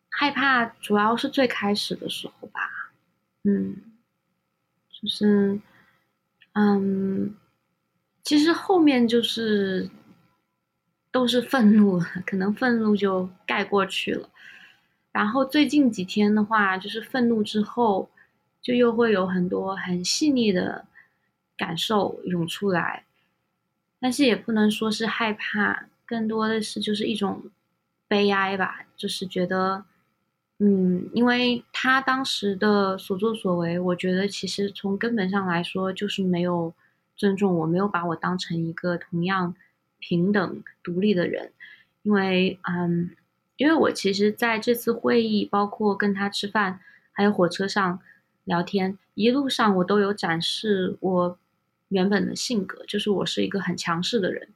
[0.07, 2.61] 害怕主要是最开始的时候吧。
[3.43, 3.75] 嗯，
[4.89, 5.59] 就是，
[6.53, 7.35] 嗯，
[8.23, 9.89] 其实后面就是
[11.11, 14.29] 都是愤怒，可能愤怒就盖过去了。
[15.11, 18.09] 然后最近几天的话，就是愤怒之后，
[18.63, 20.85] 就又会有很多很细腻的
[21.55, 23.03] 感受涌出来。
[23.99, 27.43] 但是也不能说是害怕，更多的是就是一种
[28.07, 29.85] 悲哀吧，就是觉得，
[30.59, 36.73] 嗯，因为他当时的所作所为，我觉得其实从根本上来说就是没有
[37.15, 39.55] 尊重我，没有把我当成一个同样
[39.99, 41.53] 平等独立的人，
[42.01, 43.11] 因为，嗯，
[43.55, 46.81] 因为我其实在这次会议，包括跟他吃饭，
[47.13, 48.01] 还有火车上
[48.43, 51.39] 聊天，一路上我都有展示我。
[51.89, 54.49] 原本的性格就是我是一个很强势的人，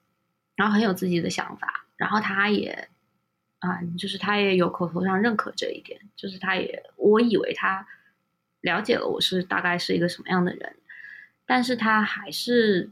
[0.56, 2.90] 然后很有自己的想法，然后他也，
[3.60, 7.86] 啊，就是他也有口头上认可这一点，就是他也，我以为他
[8.62, 10.78] 了解了我是大概是一个什么样的人，
[11.46, 12.90] 但是他还是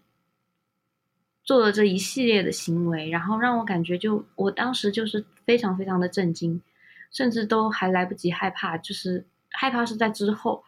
[1.43, 6.61] 做了这一系列的行为，然后让我感觉就我当时就是非常非常的震惊，
[7.09, 10.63] 甚至都还来不及害怕，就是害怕是在之后。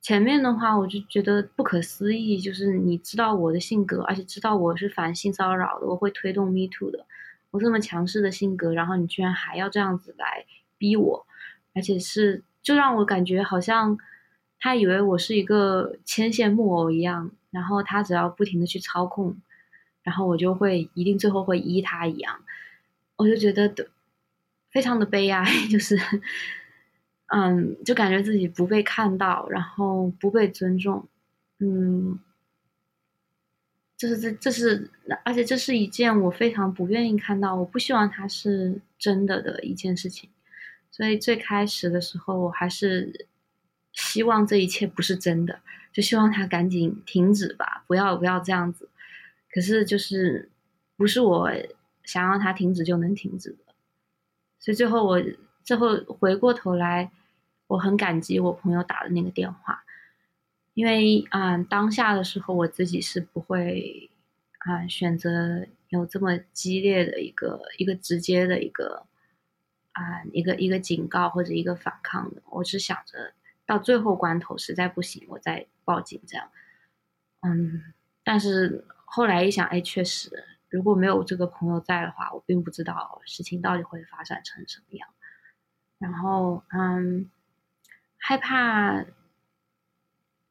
[0.00, 7.04] 前面的话，我就觉得不可思议，就是你知道我的性格，而且知道我是反性骚扰的，我会推动 Me Too 的，
[7.50, 10.46] 我这么强势的性格，然后你居然还要这样子来
[10.78, 11.26] 逼我，
[11.74, 13.98] 而且是就让我感觉好像
[14.60, 19.36] 他以为我是一个牵线木偶一样，然后他只要不停的去操控，
[20.02, 22.40] 然后我就会一定最后会依他一样，
[23.16, 23.74] 我就觉得
[24.70, 25.98] 非常的悲哀， 就是。
[27.30, 31.06] 嗯，就感觉自己不被看到，然后不被尊重，
[31.58, 32.18] 嗯，
[33.98, 34.90] 这是这这是，
[35.26, 40.30] 而且这是一件我非常不愿意看到，我不希望它是真的的一件事情，
[40.90, 43.26] 所以最开始的时候，我还是
[43.92, 45.60] 希望这一切不是真的，
[45.92, 48.88] 就希望他赶紧停止吧，不要不要这样子，
[49.52, 50.48] 可是就是
[50.96, 51.50] 不是我
[52.04, 53.74] 想让他停止就能停止的，
[54.58, 55.22] 所以最后我。
[55.64, 57.10] 最后回过头来，
[57.68, 59.84] 我很感激我朋友打的那个电话，
[60.74, 64.10] 因为啊、嗯，当下的时候我自己是不会
[64.58, 69.06] 啊、选择有这么激烈的一个一个直接的一个
[69.92, 73.32] 啊、一个一个警告或者一个反抗的，我是想着
[73.64, 76.50] 到最后关头实在不行，我再报警这样。
[77.40, 85.08] 嗯，但是后来一想，哎，确实如果没有这个朋友在的话，我并不知道事情到底会发展成什么样。
[85.98, 87.28] 然后，嗯，
[88.18, 89.06] 害怕，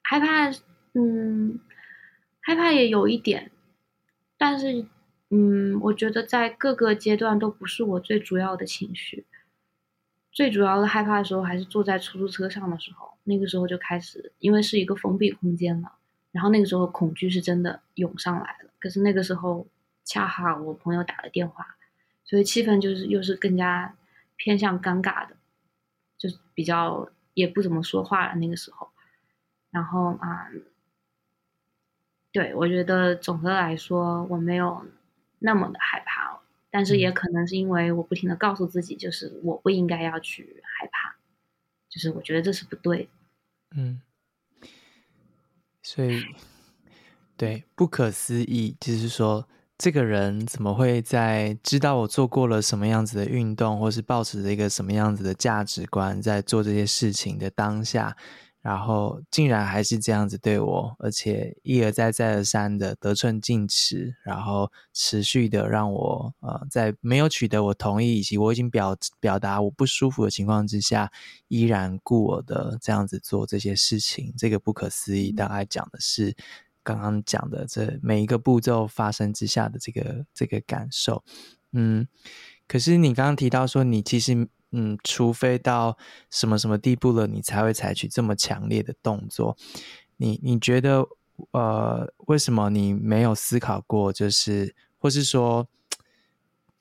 [0.02, 0.50] 害怕，
[0.94, 1.60] 嗯，
[2.42, 3.52] 害怕也有一点，
[4.38, 4.86] 但是，
[5.30, 9.26] 嗯，我觉得在各个阶段都不是我最主要的情绪。
[10.32, 15.94] 最主要的害怕的时候还是坐在出租车上的时候，那个时候就开始，因为是一个封闭空间了，
[16.32, 18.70] 然后那个时候恐惧是真的涌上来了。
[18.80, 19.68] 可是那个时候
[20.04, 21.76] 恰好我朋友打了电话，
[22.24, 23.96] 所以气氛就是又是更加
[24.36, 25.36] 偏向尴尬的，
[26.20, 28.90] 就是比较也不怎么说话了那个时候。
[29.70, 30.64] 然后啊、嗯，
[32.32, 34.86] 对，我觉得总的来说我没有
[35.40, 36.42] 那么的害怕。
[36.70, 41.16] 但是也可能是因为我不停的告诉自己，就是我不应该要去害怕，
[41.90, 43.10] 就是我觉得这是不对的。
[43.72, 44.02] 嗯，
[45.82, 46.24] 所以
[47.38, 49.48] 对，不可思议，就是说
[49.78, 58.18] 这个人怎么会在知道我做过了什么样子的运动，或是抱持着一个什么样子的价值观，在做这些事情的当下。
[58.60, 71.10] 然后竟然还是这样子对我，而且一而再再而三的得寸进尺，然后持续的让我呃在没有取得我同意以及我已经表表达我不舒服的情况之下，
[71.48, 75.32] 依然故我的这样子做这些事情，这个不可思议。
[75.32, 76.36] 大概讲的是
[76.96, 81.24] 刚刚讲的这每一个步骤发生之下的这个这个感受，
[81.74, 82.08] 嗯。
[82.68, 84.48] 可是你刚刚提到说你其实。
[84.72, 85.98] 嗯，除非到
[86.30, 89.56] 什么什么地步了，你才会采取这么强烈的动作。
[90.18, 91.08] 你你觉得，
[91.52, 94.12] 呃，为什么你没有思考过？
[94.12, 95.70] 就是，或是说，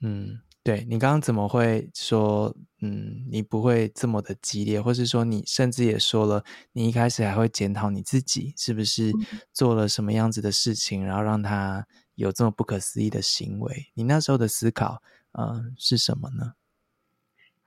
[0.00, 9.12] 嗯，对，你刚刚怎么会说，嗯，你不会这么的激烈，或是说，你甚至也说了，你一开始还会检讨你自己是不是
[9.52, 13.92] 做了什么样子的事情，然后让他有这么不可思议的行为？
[13.94, 15.00] 你那时候的思考，
[15.30, 16.54] 呃，是什么呢？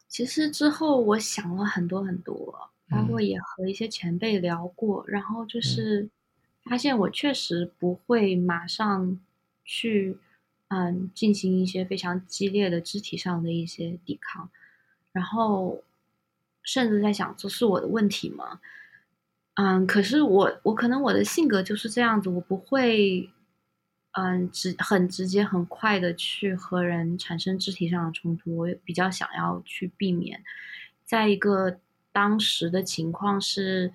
[0.09, 6.09] 其实之后我想了很多很多，包括也和一些前辈聊过，嗯、然后就是
[6.65, 9.17] 发现我确实不会马上
[9.63, 10.17] 去
[10.69, 14.49] 嗯进行一些非常激烈的肢体上的一些抵抗，
[15.11, 15.83] 然后
[16.63, 18.59] 甚至在想这是我的问题吗？
[19.55, 23.29] 嗯，可是我我可能我的性格就是这样子，我不会。
[24.13, 30.43] 嗯，直很直接、很快的去和人产生肢体上的冲突，我也比较想要去避免。
[31.05, 31.79] 再一个，
[32.11, 33.93] 当时的情况是，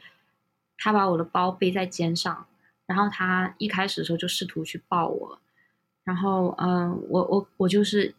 [0.79, 2.47] 他把我的包背在肩上，
[2.87, 5.41] 然后他一开始的时候就试图去抱我，
[6.05, 8.15] 然后嗯，我我我就是，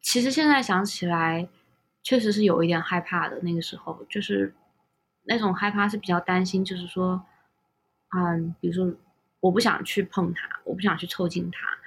[0.00, 1.48] 其实现在想起来，
[2.02, 3.40] 确实是有一点害怕的。
[3.42, 4.54] 那个时候就是
[5.24, 7.24] 那种害怕是比较担心，就是说，
[8.16, 8.96] 嗯，比如说。
[9.40, 11.78] 我不想去碰他，我不想去凑近他。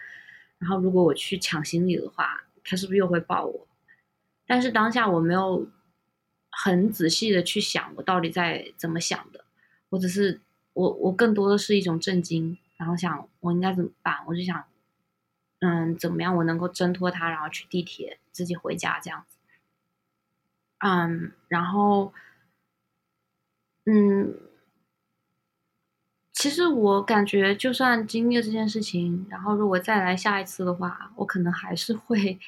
[0.60, 3.67] 然后，如果我去抢行李的话，他是不是又会抱我？
[4.45, 5.67] 但是当下我没有
[6.52, 9.43] 很仔细的去想，我到底在怎么想的。
[9.89, 10.39] 我只是
[10.71, 14.15] 我，我更多的是一种震惊，然后想我应该怎么办？
[14.28, 14.63] 我就想，
[15.60, 19.38] 嗯，怎么样我能够挣脱他，然后去地铁自己回家这样子。
[20.80, 22.13] 嗯，然后，
[23.86, 24.39] 嗯。
[26.32, 32.39] 其实我感觉，就算经历了这件事情，然后如果再来下一次的话，我可能还是会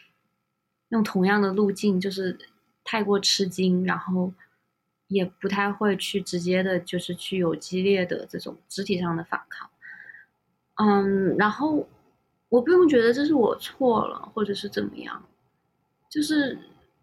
[0.90, 2.38] 用同样的路径，就是
[2.86, 4.34] 太过吃惊，然后
[5.08, 9.70] 也不太会去直接的，就是去有激烈的这种肢体上的反抗。
[10.76, 11.90] 嗯，然后
[12.52, 15.24] 我不用觉得这是我错了，或者是怎么样，
[16.10, 16.60] 就是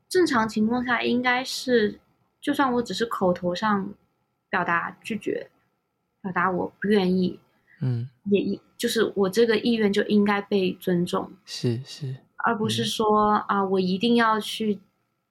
[0.08, 1.98] 正常情况下应该是，
[2.40, 3.92] 就算我只是口头上
[4.48, 5.50] 表达拒绝。
[6.20, 7.38] 表达我不愿意，
[7.80, 14.80] 嗯，也意就是我这个意愿就应该被尊重，是是，而不是说、嗯、啊，我一定要去，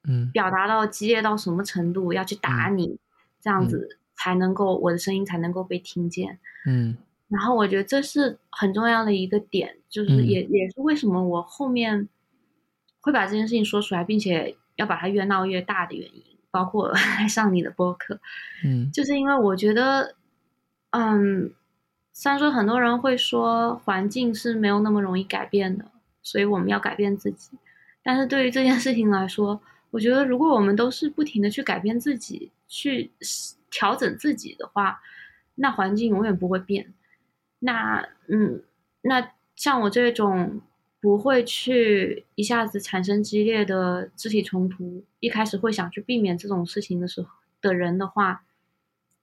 [0.07, 2.97] 嗯，表达到激烈到什么程度，嗯、要去打你，
[3.41, 6.97] 这样子才能够、嗯、我的声音才能够被听见，嗯，
[7.29, 12.07] 然后我觉得这是很重要的一个点，就是也、嗯、也是为什么我后面
[12.99, 18.19] 会把这件事情说出来，并且要把它越闹越大的原因，包括 来上你的播客，
[18.63, 20.15] 嗯，就是因为我觉得。
[20.91, 21.53] 嗯，
[22.13, 25.85] 虽然说很多人会说环境是没有那么容易改变的，
[26.23, 27.57] 所以我们要改变自己。
[28.01, 29.61] 但是对于这件事情来说，
[29.91, 33.11] 我觉得如果我们都是不停的去改变自己，去
[33.69, 35.01] 调整自己的话，
[35.55, 36.93] 那环境永远不会变。
[37.59, 38.63] 那嗯，
[39.01, 40.61] 那像我这种
[40.99, 47.29] 不会去一下子产生激烈的肢体冲突，一开始会想去避免这种事情的时候
[47.61, 48.43] 的人的话。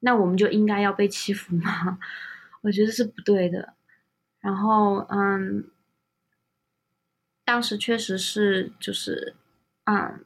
[0.01, 1.99] 那我们就应该要被欺负吗？
[2.61, 3.73] 我觉得是不对的。
[4.41, 5.71] 然后，嗯，
[7.43, 9.35] 当时确实是就是，
[9.85, 10.23] 嗯，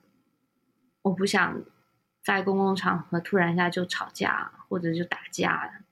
[1.02, 1.62] 我不想
[2.24, 5.84] 在公共场合突然一下就吵架或者就打架。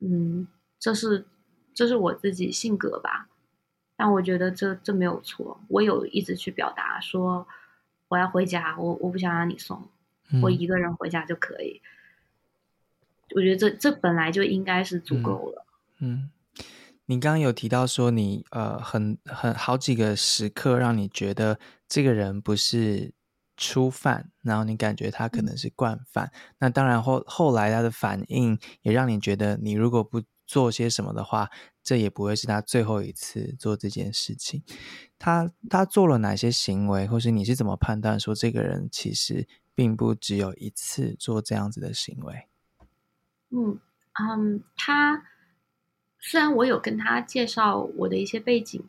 [0.00, 0.48] 嗯，
[0.80, 1.24] 这是
[1.74, 3.28] 这是我自己性格吧。
[3.96, 5.60] 但我觉得这这没有错。
[5.68, 7.46] 我有一直去表达说，
[8.08, 9.88] 我要回家，我我不想让你送，
[10.30, 11.80] 嗯、我一个人回家就可以。
[13.34, 15.66] 我觉得这这本来就应该是足够了。
[15.98, 16.64] 嗯，嗯，
[17.06, 21.58] 你刚刚有提到说你呃很很好几个时刻让你觉得
[21.88, 23.12] 这个人不是
[23.56, 26.26] 初犯，然后你感觉他可能是惯犯。
[26.26, 31.50] 嗯、那当然后后来他的反应也让你觉得你如果不做些什么的话，
[31.82, 34.62] 这也不会是他最后一次做这件事情。
[35.18, 42.48] 他他做了哪些行为，或是你是怎么判断说这个人其实并不只有一次做这样子的行为？
[43.50, 43.78] 嗯
[44.20, 45.24] 嗯，他
[46.20, 48.82] 虽然我有跟他介绍我的一些背景，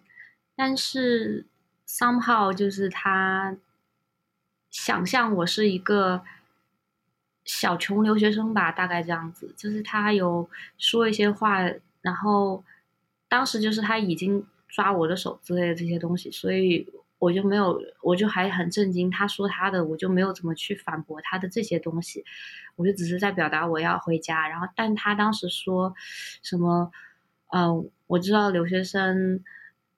[0.56, 1.48] 但是
[1.88, 3.58] somehow 就是他
[4.70, 6.24] 想象我是一个
[7.46, 9.54] 小穷留学生吧，大概这样子。
[9.56, 11.62] 就是他有说一些话，
[12.02, 12.62] 然后
[13.30, 16.88] 当时就是他已经抓我的手之类的这些东西，所以。
[17.18, 19.10] 我就没有，我就还很震惊。
[19.10, 22.24] 他说他的，我就没有怎么去反驳他的这些东西，
[22.76, 24.48] 我就只是在表达我要回家。
[24.50, 25.96] 然后，但他当时说
[26.44, 26.92] 什么，
[27.54, 29.42] 嗯、我知道留学生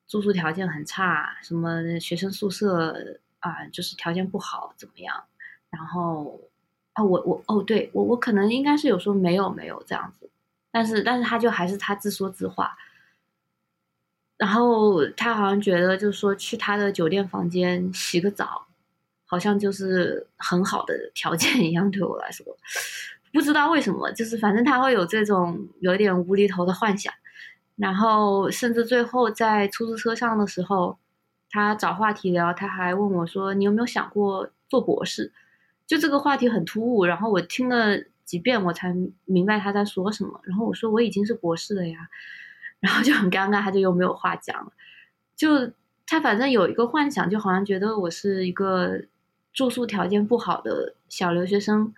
[0.07, 5.23] 住宿条件很差，什么学生宿舍啊、就是条件不好，怎么样？
[5.71, 6.39] 然后
[6.97, 10.27] 啊，我我哦，对我我可能应该是有说没有没有这样子，
[10.71, 12.75] 但是但是他就还是他自说自话。
[14.35, 18.65] 然后他好像觉得，就是说去他的酒店房间洗个澡，
[19.25, 21.89] 好像就是很好的条件一样。
[21.91, 22.45] 对我来说，
[23.31, 27.13] 不知道为什么，就是反正他会有这种有点无厘头的幻想。
[27.75, 30.97] 然后甚至最后在出租车上的时候，
[31.51, 35.31] 他找话题聊，他还问我说：“你有没有想过做博士？”
[35.87, 40.39] 就这个话题很突兀，然后我听了几遍，我才明白他在说什么。
[40.43, 42.09] 然后我说：“我已经是博士了呀。”
[42.81, 44.73] 然后就很尴尬，他就又没有话讲了。
[45.35, 45.71] 就
[46.05, 49.01] 他反正有一个幻想，就好像觉得我是一个
[49.53, 51.93] 住宿条件不好的小留学生。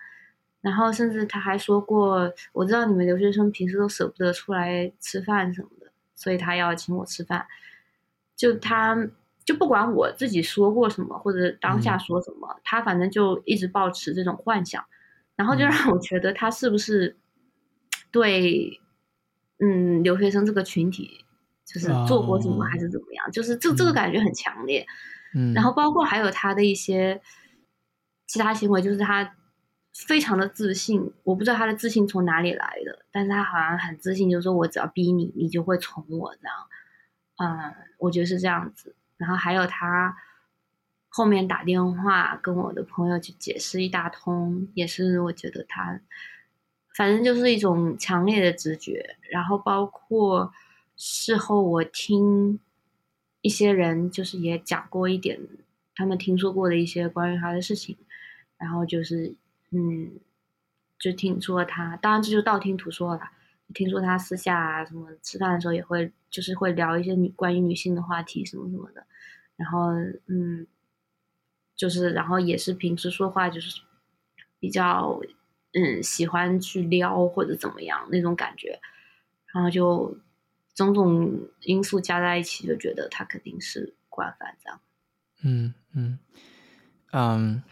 [0.60, 7.46] 然后甚至他还说过，我知道你们留学生平时都舍不得出来吃饭什么的，所以他要请我吃饭。
[8.36, 9.08] 就他
[9.50, 14.84] 就不管我自己说过什么或者当下说什么，嗯、他反正就一直保持这种幻想，
[15.36, 17.16] 然后就让我觉得他是不是
[18.10, 18.80] 对。
[19.62, 21.22] 嗯，留学生这个群体
[21.66, 24.86] 就是做过什么还是怎么样？Oh, 就是这这个感觉很强烈。
[25.34, 27.20] 嗯，然后包括还有他的一些
[28.26, 29.36] 其他行为，就是他
[29.94, 36.56] 非常的自信，我不知道他的自信从哪里来的，但是他好像很自信，就是说我只要逼你，你就会从我这样。
[37.36, 38.96] 嗯，我觉得是这样子。
[39.20, 40.16] 然后还有他
[41.10, 46.00] 后面打电话跟我的朋友去解释一大通，也是我觉得他。
[46.96, 50.52] 反正就是一种强烈的直觉，然后包括
[50.96, 52.58] 事后我听
[53.42, 55.38] 一些人就是也讲过一点
[55.94, 57.96] 他们听说过的一些关于他的事情，
[58.56, 59.34] 然后就是
[59.70, 60.18] 嗯，
[60.98, 63.30] 就听说他，当然这就道听途说了，
[63.74, 69.04] 听说他私下啊什么吃饭的时候也会就是会聊一些女关于女性的话题什么什么的，
[69.56, 69.90] 然后
[70.26, 70.66] 嗯，
[71.76, 73.80] 就是然后也是平时说话就是
[74.58, 75.20] 比较。
[75.72, 78.80] 嗯，喜欢去撩或者怎么样那种感觉，
[79.54, 80.18] 然后就
[80.74, 84.80] 种种因素加在一起，就觉得他肯定是惯犯这样。
[85.44, 86.18] 嗯嗯
[87.12, 87.62] 嗯，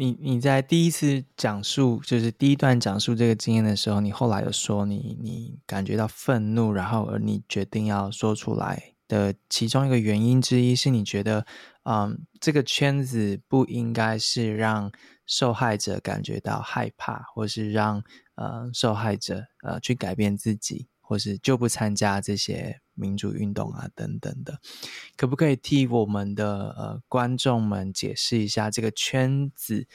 [0.00, 11.44] 你你在第一次讲述，就是第一段讲述这个经验的时候，你后来有说你你感觉到愤怒，然后而你决定要说出来的其中一个原因之一是你觉得，
[11.82, 14.92] 嗯，这个圈子不应该是让。
[15.30, 18.02] 受害者感觉到害怕，或是让
[18.36, 24.60] 呃受害者呃去改变自己，或是就不参加这些民主运动啊等等的，
[25.16, 29.86] 可不可以替我们的呃观众们解释一下这个圈子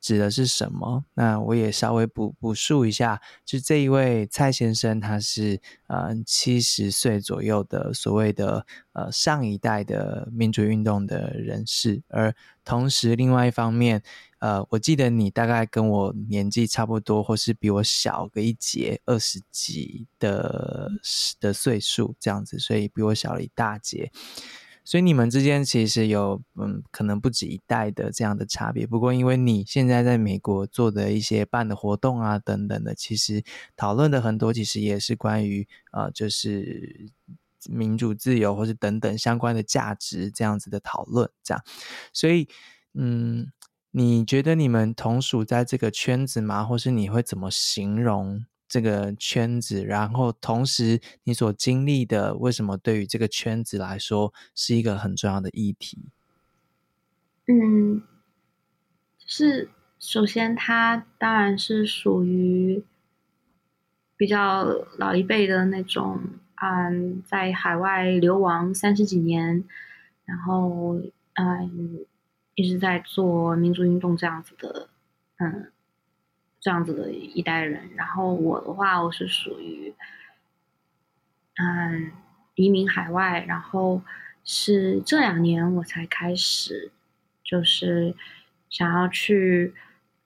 [0.00, 1.04] 指的是什么？
[1.12, 14.02] 那我也稍微补补述一下，就这一位蔡先生，他是呃七十岁左右的所谓的呃上一代的民主运动的人士，而同时另外一方面，
[14.42, 20.90] 呃，我记得你大概跟我年纪差不多，或是比我小个一截，二十几的
[21.38, 24.10] 的岁数这样子，所以比我小了一大截。
[24.84, 28.84] 所以你们之间其实有嗯，可能不止一代的这样的差别。
[28.84, 33.44] 不过因为你现在在美国做的一些办的活动啊等等的，其实
[33.76, 37.06] 讨论的很多，其实也是关于呃，就是
[37.70, 41.62] 民主自由或是等等相关的价值这样子的讨论，这样。
[42.12, 42.48] 所以
[42.94, 43.52] 嗯，
[43.92, 46.64] 你觉得你们同属在这个圈子吗？
[46.64, 48.44] 或是你会怎么形容？
[48.66, 55.98] 这个圈子，然后同时你所经历的，为什么对于这个圈子来说是一个很重要的议题？
[57.48, 58.02] 嗯，
[59.26, 59.68] 是
[59.98, 62.82] 首先他当然是属于
[64.16, 64.64] 比较
[64.96, 66.18] 老一辈的那种，
[66.62, 69.62] 嗯，在海外流亡三十几年，
[70.24, 70.98] 然后
[71.34, 72.06] 嗯
[72.54, 74.88] 一直在做民族运动这样子的，
[75.38, 75.72] 嗯，
[76.60, 77.90] 这样子的一代人。
[77.96, 79.94] 然后我的话，我是属于
[81.56, 82.12] 嗯
[82.54, 84.02] 移民海外，然后
[84.44, 86.90] 是这两年我才开始。
[87.44, 88.14] 就是
[88.70, 89.74] 想要去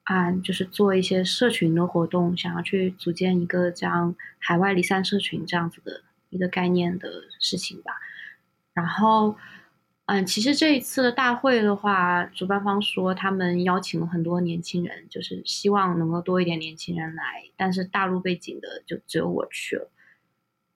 [0.05, 7.95] 啊，就是做一些社群的活动，想要去组建一个这样海外离散社群这样子的一个概念的事情吧。
[8.75, 9.37] 然后，
[10.07, 19.91] 嗯，其实这一次的大会的话，主办方说他们邀请了很多年轻人，就是希望能够多一点年轻人来，但是大陆背景的就只有我去了。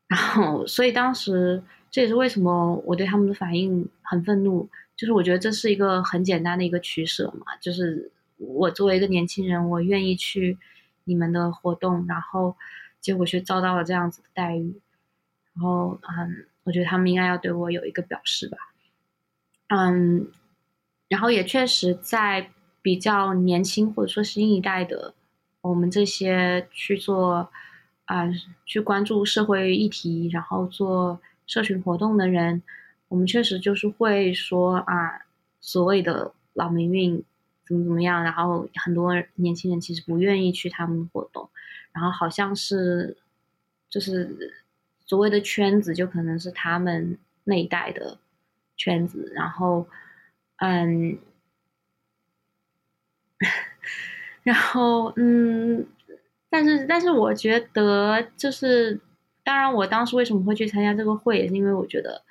[0.09, 4.69] 然后，所以当时这也是为什么我对他们的反应很愤怒。
[4.97, 10.59] 就是我觉得这是一个很简单的一个取舍嘛，就是我作为一个年轻人，我愿意去
[11.05, 12.55] 你们的活动，然后
[13.01, 14.79] 结果却遭到了这样子的待遇，
[15.55, 18.59] 然后嗯，我觉得他们应该要对我有一个表示吧，
[19.71, 20.31] 嗯，
[21.09, 22.51] 然后也确实在
[22.83, 25.15] 比较年轻或者说新一代的
[25.61, 27.51] 我们这些去做
[28.07, 28.25] 啊、
[28.67, 32.63] 去关注社会议题，然后做社群活动的人。
[33.07, 35.23] 我们确实就是会说啊，
[35.61, 37.23] 所谓的老民运
[37.65, 41.49] 怎么怎么样，然后很多年轻人其实不愿意去他们的活动，
[41.93, 43.17] 然后好像是
[43.89, 44.55] 就是
[45.07, 48.19] 所谓的圈子，就可能是他们那一代的
[48.81, 49.87] 圈子，然后
[50.57, 51.19] 嗯，
[54.43, 55.87] 然后嗯，
[56.49, 58.99] 但是但是我觉得就是，
[59.45, 62.23] 当然我当时为什么会去参加这个会，也是因为我觉得。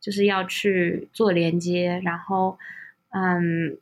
[0.00, 2.58] 就是要去做连接，然后，
[3.08, 3.78] 嗯，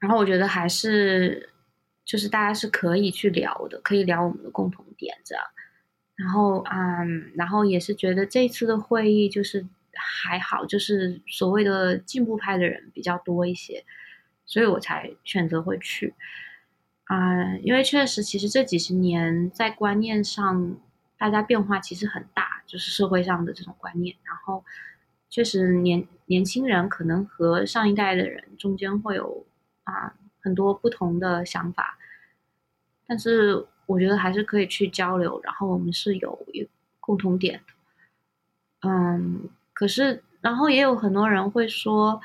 [0.00, 1.50] 然后我觉得还是，
[2.04, 5.44] 就是大家是可以去聊的，可以聊我们的共同点这样，
[6.16, 9.64] 然后，嗯，然后也是觉得这次的会议就是
[9.94, 13.84] 还好，就是所谓的进步派的人比较多一些，
[14.46, 16.14] 所以我才选择会去，
[17.04, 20.76] 啊，因为确实，其实这几十年在观念上，
[21.16, 24.64] 大家变化其实很大，就是社会上的这种观念，然后。
[25.32, 29.46] 确实年，年轻人可能和上一代的人中间会有
[29.84, 31.96] 啊很多不同的想法，
[33.06, 36.68] 但是我觉得还是可以去交流，然后我们是有一
[36.98, 38.88] 共同点的。
[38.88, 39.48] 嗯，
[39.80, 42.20] 可是然后也有很多人会说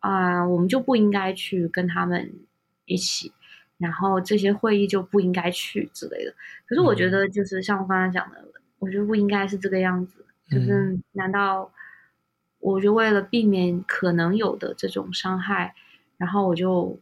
[0.00, 2.32] 啊，我们就不应该去跟他们
[2.84, 3.30] 一起，
[3.78, 6.34] 然后这些会议就不应该去之类的。
[6.66, 11.70] 可是我觉得就是像我刚才讲的，嗯，我觉得不应该是这个样子，就是难道？
[12.58, 15.76] 我就为了避免可能有的这种伤害，
[16.16, 16.98] 然后我就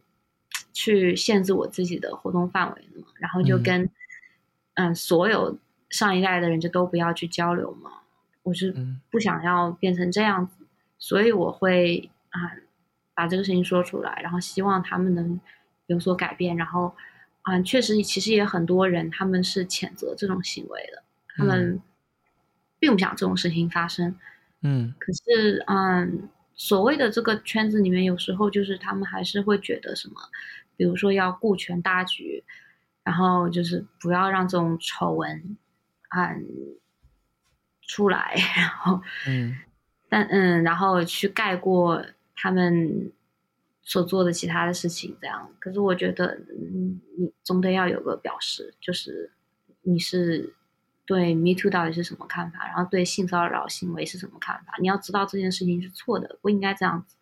[0.71, 3.81] 去限制我自己的活动范围嘛，然后就跟
[4.75, 5.57] 嗯，嗯所有
[5.89, 7.89] 上一代的人就都不要去交流嘛。
[8.45, 8.73] 我是
[9.09, 10.65] 不想要变成这样子，
[10.99, 12.39] 所以我会啊
[13.15, 15.39] 把这个事情说出来，然后希望他们能
[15.87, 16.55] 有所改变。
[16.55, 16.95] 然后
[17.41, 21.03] 啊，确实其实也很多人他们是谴责这种行为的，
[21.35, 21.81] 他们
[22.77, 24.15] 并不想这种事情发生。
[24.61, 30.15] 嗯，可是，嗯，所谓的这个圈子里面，有时候就是他们还是会觉得什么，
[30.77, 32.43] 比如说要顾全大局，
[33.03, 35.57] 然后就是不要让这种丑闻，
[36.15, 36.45] 嗯，
[37.87, 39.55] 出来，然后，嗯，
[40.09, 42.03] 但嗯，然后去盖过
[42.35, 43.11] 他们
[43.81, 45.49] 所做的其他的事情，这样。
[45.59, 49.31] 可是我觉得，嗯，你总得要有个表示，就是
[49.81, 50.53] 你是。
[51.07, 52.65] 对 Me Too 到底是什么看法？
[52.65, 54.73] 然后对性骚扰行为是什么看法？
[54.81, 57.15] 你要知道这件事情是错的，不应该这样子。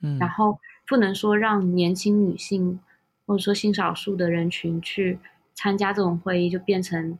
[0.00, 2.80] 嗯，然后不能说让年轻女性
[3.26, 5.18] 或者说性少数的人群去
[5.52, 7.18] 参加这种会议，就变成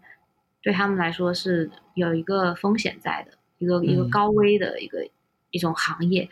[0.66, 5.10] 对他们来说是有一个风险在的，一个一个高危的一个、嗯、
[5.52, 6.28] 一种行业。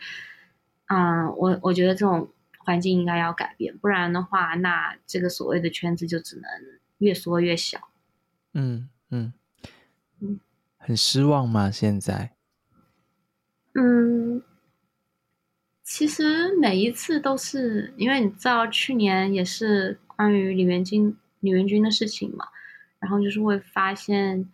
[0.87, 6.43] 嗯，我我觉得这种环境应该要改变，不然的话，那这个所谓的圈子就只能
[6.97, 7.87] 越缩越小。
[8.51, 9.31] 嗯嗯。
[10.75, 11.71] 很失望吗？
[11.71, 12.35] 现在？
[13.73, 14.43] 嗯，
[15.81, 22.49] 其实每一次都是因为你知道，去年也是关于李元军、李元军的事情嘛，
[23.05, 24.49] 然后就是会发现，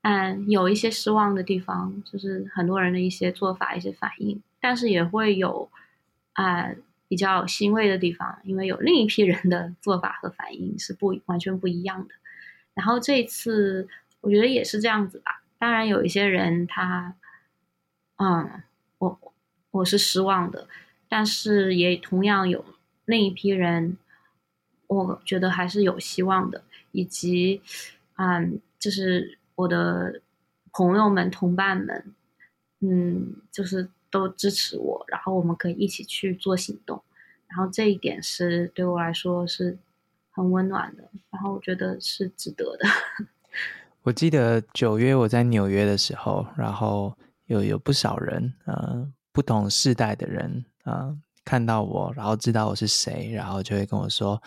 [0.00, 5.70] 嗯，有一些失望的地方，就是很多人的一些做法、一些反应，但是也会有
[6.32, 12.14] 啊、嗯、比较欣慰的地方，因为有另一批人的做法和反应是不完全不一样的。
[12.72, 13.86] 然后这一次。
[14.22, 15.42] 我觉得也是这样子吧。
[15.58, 17.16] 当然，有一些人他，
[18.18, 18.62] 嗯，
[18.98, 19.34] 我
[19.72, 20.68] 我是失望的，
[21.08, 22.64] 但是也同样有
[23.04, 23.98] 另一批人，
[24.86, 26.62] 我觉得还是有希望的，
[26.92, 27.60] 以及，
[28.16, 30.20] 嗯，就是我的
[30.72, 32.14] 朋友们、同伴们，
[32.80, 37.02] 嗯，就是都支持我，然后我们可以一起去做行动，
[37.48, 39.76] 然后这一点是对我来说是
[40.30, 42.86] 很温暖的，然后我觉得是值得的。
[44.02, 47.16] 我记得九月我在纽约的时候，然后
[47.46, 54.42] 有有不少人，呃，不同世代的人，呃，看到我，然后知道我是谁，然后就会跟我说，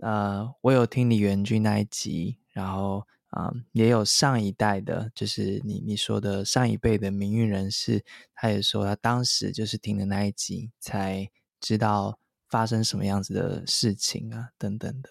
[0.00, 11.30] 呃，我有听李元君那一集，然后，嗯、呃，也有上一代的，就是你你说的上一辈的名誉人士，他也说他当时就是听的那一集，才
[11.60, 15.10] 知道发生什么样子的事情啊，等等的，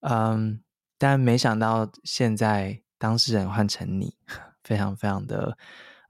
[0.00, 0.62] 嗯。
[0.98, 4.16] 但没想到现在当事人换成你，
[4.64, 5.58] 非常非常的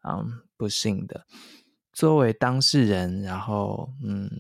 [0.05, 1.27] 嗯不幸的。
[1.93, 4.31] 作为当事人，然后嗯，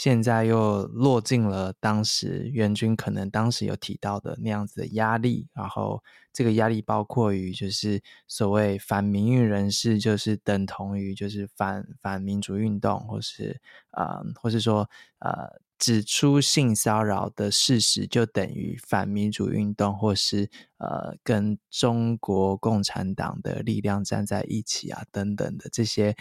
[0.00, 14.88] 现在又落进了当时援军可能当时有提到的那样子的压力，然后这个压力包括于就是所谓反民运人士，就是等同于就是反反民主运动，或是啊、呃，或是说
[15.18, 15.60] 呃。
[15.80, 26.14] 指出性骚扰的事实，就等于反民主运动，或是呃跟中国共产党的力量站在一起啊，等等的这些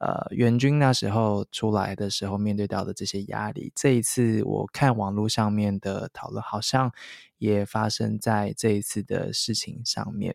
[0.00, 6.92] 呃援军那时候出来的时候面对到的这些压力，这一次我看网络上面的讨论，好像
[7.38, 10.34] 也发生在这一次的事情上面。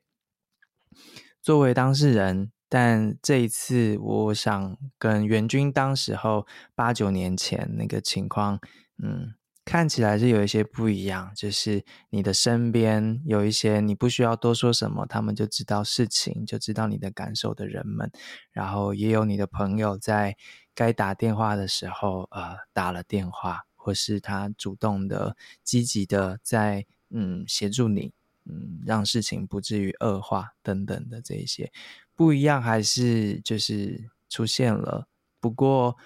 [1.41, 2.53] 作为当事人。
[2.67, 8.59] 但这一次，我想跟援军当时候八九年前那个情况，
[9.01, 9.35] 嗯，
[9.65, 11.31] 看起来是有一些不一样。
[11.35, 18.09] 就是你的身边有一些你不需要多说什么，他们就知道事情，就知道你的感受的人们。
[18.51, 20.37] 然后也有你的朋友在
[20.75, 28.13] 该打电话的时候，呃，打了电话，或是他主动的、积极的在嗯协助你，
[28.45, 31.71] 嗯，让事情不至于恶化等等的这一些。
[32.13, 35.07] 不一样，还是就是出现了。
[35.39, 35.97] 不过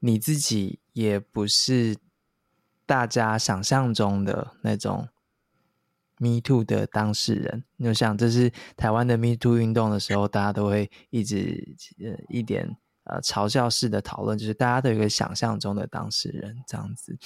[0.00, 1.96] 你自己也不是
[2.86, 5.08] 大家想象中的那种
[6.18, 7.64] Me Too 的当事人。
[7.76, 17.18] 你就想，这是台湾的 Me Too 运动的时候，大家都会一直呃一点呃嘲笑式的讨论，就是大家都有个想象中的当事人这样子。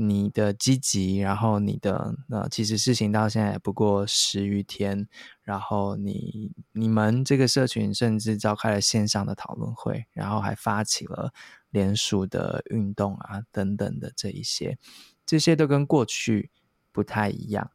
[0.00, 5.08] 你的积极，然后你的呃，其实事情到现在也不过十余天，
[5.42, 11.32] 然后你你们这个社群甚至召开了线上的讨论会，然后还发起了
[11.70, 14.78] 联署的运动啊等等的这一些，
[15.26, 16.50] 这些都跟过去
[16.92, 17.70] 不太一样。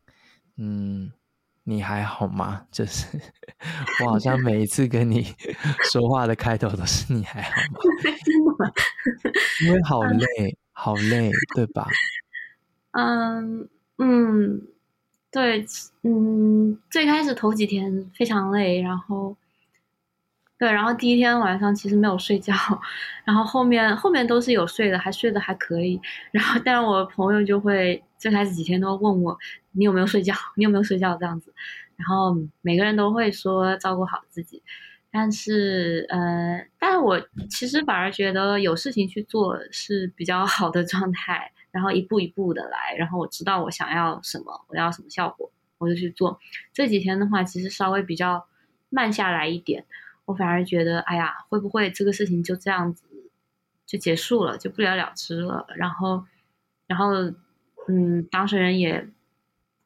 [0.57, 1.11] 嗯，
[1.63, 2.65] 你还好吗？
[2.71, 3.05] 就是
[4.03, 5.23] 我好像每一次跟你
[5.91, 7.51] 说话的开头都是你还好
[8.59, 8.71] 吗？
[9.65, 10.57] 因为好累。
[10.75, 11.87] 好累，对吧？
[12.93, 13.69] 嗯
[13.99, 14.67] 嗯，
[15.31, 15.63] 对，
[16.01, 19.37] 嗯，最开始头几天非常累，然后，
[20.63, 22.53] 对，然后第一天晚上其实没有睡觉，
[23.25, 25.99] 然后后面后面都是有睡的，还睡得还可以。
[26.31, 29.37] 然后，但是我朋友就会最开始几天都问我，
[29.73, 30.33] 你有没有睡觉？
[30.55, 31.17] 你有没有睡觉？
[31.17, 31.53] 这样子，
[31.97, 34.63] 然后每个人都会说照顾好自己。
[35.11, 46.39] 但是，呃，但是我其实反而觉得有事情去做是比较好的状态，然后一步一步的来，然后我知道我想要什么，我要什么效果，我就去做。
[46.71, 48.47] 这几天的话，其实稍微比较
[48.89, 49.85] 慢下来一点，
[50.25, 53.03] 我反而觉得，哎呀，会不会这个事情就这样子
[53.85, 55.65] 就结束了，就不了了之了？
[55.75, 56.25] 然后，
[56.87, 57.13] 然后，
[57.87, 59.07] 嗯，当事人也。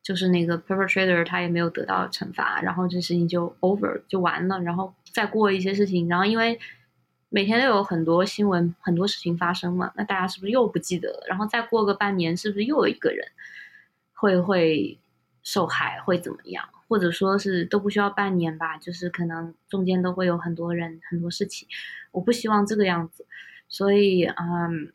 [0.03, 6.57] 就是那个 perpetrator，他也没有得到惩罚，然后这事情就 over 就完了，然后再过一些事情，然后因为
[7.27, 11.25] 每天都有很多新闻，很多事情发生嘛，那大家是不是又不记得了？
[11.27, 13.27] 然后再过个半年，是不是又有一个人
[14.13, 14.97] 会会
[15.43, 16.69] 受害，会怎么样？
[16.87, 21.67] 或者说是都不需要半年吧，就是可能中间都会有很多人很多事情，
[22.11, 23.25] 我不希望这个样子，
[23.67, 24.91] 所以嗯。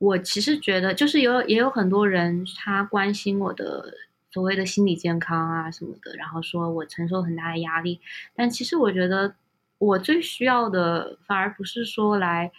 [0.00, 3.92] 我其实觉得，就是有也有很多人他关心我的
[4.30, 8.00] 所谓的心理健康啊什么的，然后说我承受很大的压力。
[8.34, 9.34] 但其实我觉得，
[9.76, 12.50] 我最需要的反而不是说来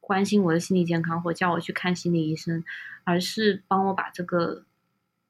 [0.00, 2.62] 关心我的心理健康或叫我去看心理医生，
[3.04, 4.64] 而是帮我把这个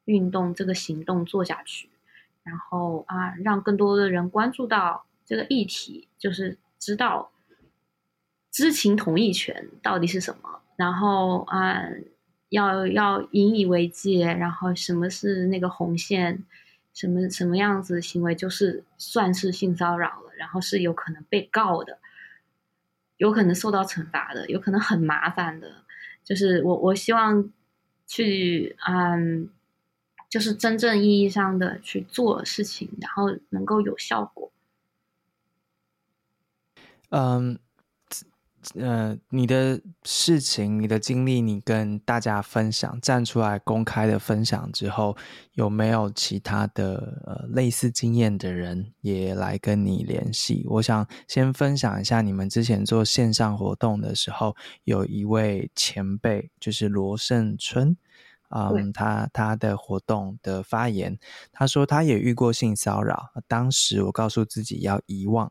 [0.06, 1.88] 运动、这个行动做下去，
[2.46, 7.30] 然后啊，让更多的人关注到这个议题，就是知道
[8.50, 10.60] 知情同意权到底是什么。
[10.76, 11.82] 然后啊、
[12.50, 14.26] 要要引以为戒。
[14.26, 16.44] 然后什么是那个红线？
[16.94, 20.32] 什么什么样子行为就是算是性骚扰了？
[20.38, 21.98] 然后是有可能被告的，
[23.18, 25.84] 有可能受到惩罚的，有可能很麻烦的。
[26.24, 27.52] 就是我我希望
[28.06, 29.50] 去嗯，
[30.36, 34.52] 就是真正意义上的去做事情，然后能够有效果。
[37.08, 37.58] 嗯。
[38.74, 45.16] 呃，你的事情、你的经历，你跟大家分享，站出来公开的分享之后，
[45.52, 50.66] 有没有其他的呃类似经验的人也来跟你联系？
[50.68, 57.96] 我想先分享一下，你们之前做线上活动的时候，有一位前辈，就是罗胜春，
[58.50, 61.18] 嗯，他他的活动的发言，
[61.52, 65.50] 他说他也遇过性骚扰，当时我告诉自己要遗忘。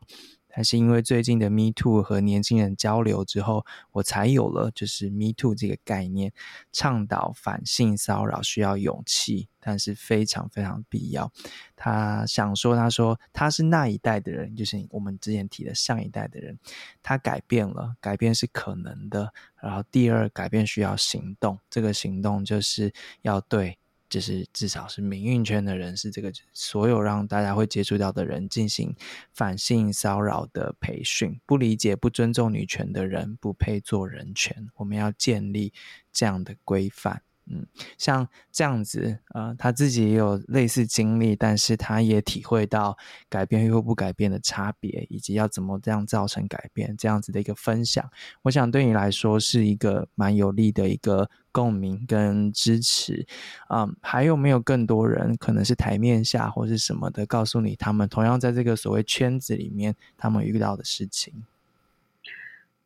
[0.56, 6.32] 还是因为最近的 Me Too 和年轻人交流之后，我才有了就是 Me Too 这个概念，
[6.72, 11.30] 倡导反性骚扰需要勇气，但是非常非常必要。
[11.76, 16.58] 他想说，他说他是那一代的人，就是我们之前提的上一代的人，
[17.02, 19.30] 他改变了，改变是可能的。
[19.60, 22.90] 然后第二，改变需要行动，这个行动就是
[23.20, 23.76] 要对。
[24.16, 28.96] 就是至少是民运圈的人，是这个所有让大家会接触到的人进行
[29.34, 31.38] 反性骚扰的培训。
[31.44, 34.70] 不理解、不尊重女权的人，不配做人权。
[34.76, 35.70] 我们要建立
[36.10, 37.20] 这样的规范。
[37.48, 37.64] 嗯，
[37.96, 48.10] 像这样子，呃，他自己也有类似经历，但是他也体会到改变与不改变的差别，以及要怎么这样造成改变，这样子的一个分享，
[48.42, 53.24] 我想对你来说是一个蛮有利的一个共鸣跟支持。
[53.68, 61.32] 嗯，还有没有更多人，可能是台面下或是什么的，告诉你他们同样在这个所谓圈子里面，他们遇到的事情？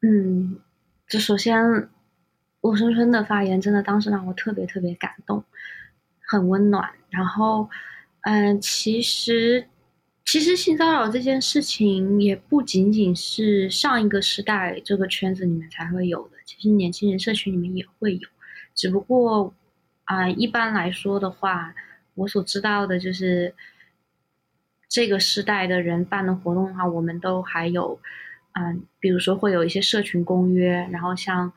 [0.03, 0.59] 嗯，
[1.09, 1.89] 就首先。
[2.61, 5.43] 罗生春的发言真的当时让我特别特别感动，
[6.21, 6.91] 很温暖。
[7.09, 7.69] 然后，
[8.21, 9.67] 嗯，其实，
[10.27, 18.29] 其实性骚扰这件事情也不仅仅是上一个时代这个圈子里面才会有的，其实年轻人社群里面也会有。
[18.75, 19.55] 只不过，
[20.05, 21.75] 啊，一般来说的话，
[22.15, 23.55] 我所知道的就是，
[24.89, 27.99] 这个时代的人办的活动的话，我们都还有，
[28.53, 31.51] 嗯，比如说会有一些社群公约，然后像。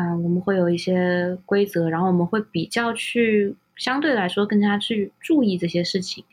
[0.00, 6.24] 嗯，我们会有一些规则，然后我们会比较去相对来说更加去注意这些事情，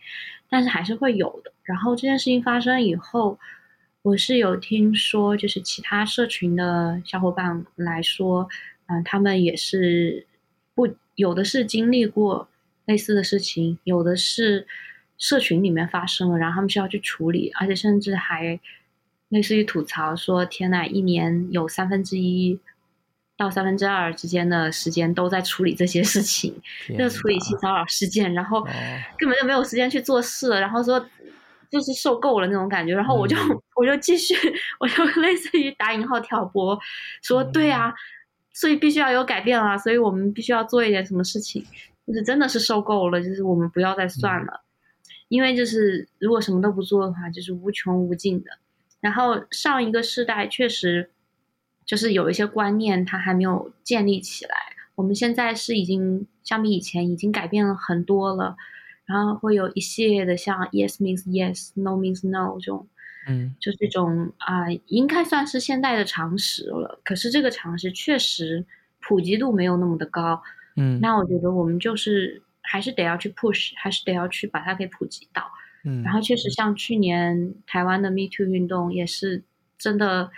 [0.47, 1.51] 但是还是会有的。
[1.63, 3.39] 然后这件事情发生以后，
[4.03, 8.47] 我是有听说，就是其他社群的小伙伴来说，
[8.85, 10.27] 嗯，他们也是
[10.75, 12.47] 不有的是经历过
[12.85, 14.67] 类似的事情，有的是
[15.17, 18.59] 社群里面发生了，然后他们需要去处理，而且甚至还
[19.29, 22.59] 类似于吐槽说：“天呐，一年有三分之一。”
[23.37, 26.55] 到三分之二之间的时间都在处理这些事情，
[26.97, 28.63] 就处理性骚扰事件，然后
[29.17, 31.05] 根本就没有时间去做事了，然后说
[31.69, 34.33] 就是受够了那种感觉，然后我就、嗯、 我就继续，
[34.79, 36.79] 我就 类似于打引号挑拨，
[37.21, 37.93] 说对啊，
[38.53, 41.61] 所以必须要有改变啊，所以我们必须要做一点什么事情，
[42.07, 48.51] 就是真的是受够了，就是我们不要再算了，嗯、因为就是如果什么都不做的话，就是无穷无尽的。
[49.01, 51.11] 然后上一个世代确实。
[51.85, 54.55] 就是有一些观念，它还没有建立起来。
[54.95, 58.55] 我们现在是已经相比以前已经改变了很多了，
[59.05, 62.87] 然后会有一系列的像 yes means yes，no means no 这种，
[63.27, 66.99] 嗯，就这种啊、呃，应该算是现代的常识了。
[67.03, 68.65] 可是这个常识确实
[69.01, 70.41] 普及度没有那么的高，
[70.77, 75.43] 嗯，那我觉得我们就是还是得要去 push，还是得要去把它给普及到，
[75.83, 79.43] 嗯，然后确实像去年台湾的 Me Too 运动也是
[79.77, 80.31] 真的。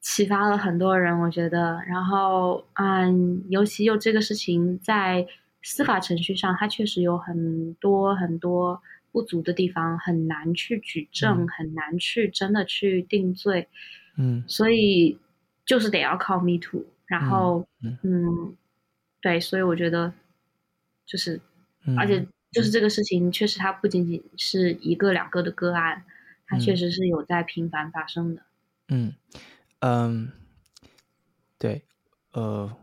[0.00, 5.26] 启发了很多人，我觉得，然后，嗯，尤其又这个事情在
[5.62, 8.80] 司法程序上，它确实有很多很多
[9.10, 13.68] 不足的地方，很难去举证，嗯、很难去真的去定罪，
[14.16, 15.18] 嗯，所以
[15.66, 18.56] 就是得要靠 Me Too，然后，嗯，嗯，
[19.20, 20.12] 对，所以我觉得，
[21.04, 21.40] 就是，
[21.84, 26.04] 嗯、而且就是这个事情，确实它不仅仅是一个两个的个案，
[26.46, 28.42] 它确实是有在频繁发生的，
[28.88, 29.12] 嗯。
[29.80, 30.32] 嗯，
[31.58, 31.86] 对，
[32.32, 32.76] 呃，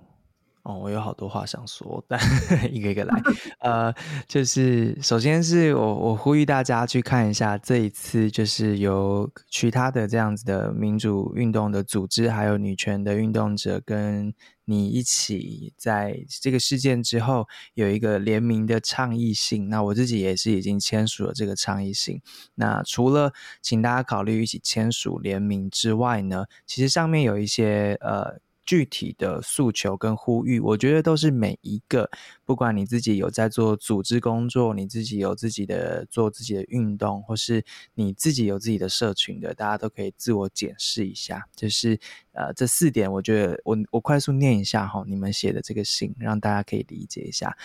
[0.66, 2.20] 哦，我有好多话想说，但
[2.74, 3.22] 一个一个来。
[3.60, 3.94] 呃，
[4.28, 14.34] 就是首先是我我呼吁大家去看一下这一次，就是由其他的这样子的民主运动的组织，还有女权的运动者跟。
[14.68, 22.20] 你一起在这个事件之后有一个联名的倡议信，那我自己也是已经签署了这个倡议信。
[22.56, 32.10] 那除了请大家考虑一起签署联名之外呢，其实上面有一些呃具体的诉求跟呼吁，我觉得都是每一个，
[32.44, 37.64] 不管你自己有在做组织工作，你自己有自己的做自己的运动，或是
[37.94, 41.46] 你自己有自己的社群的，大家都可以自我检视一下。
[41.56, 42.00] 就是
[42.34, 47.56] 呃，这四点，我觉得我我快速念一下哈，你们写的这个信，让大家可以理解一下。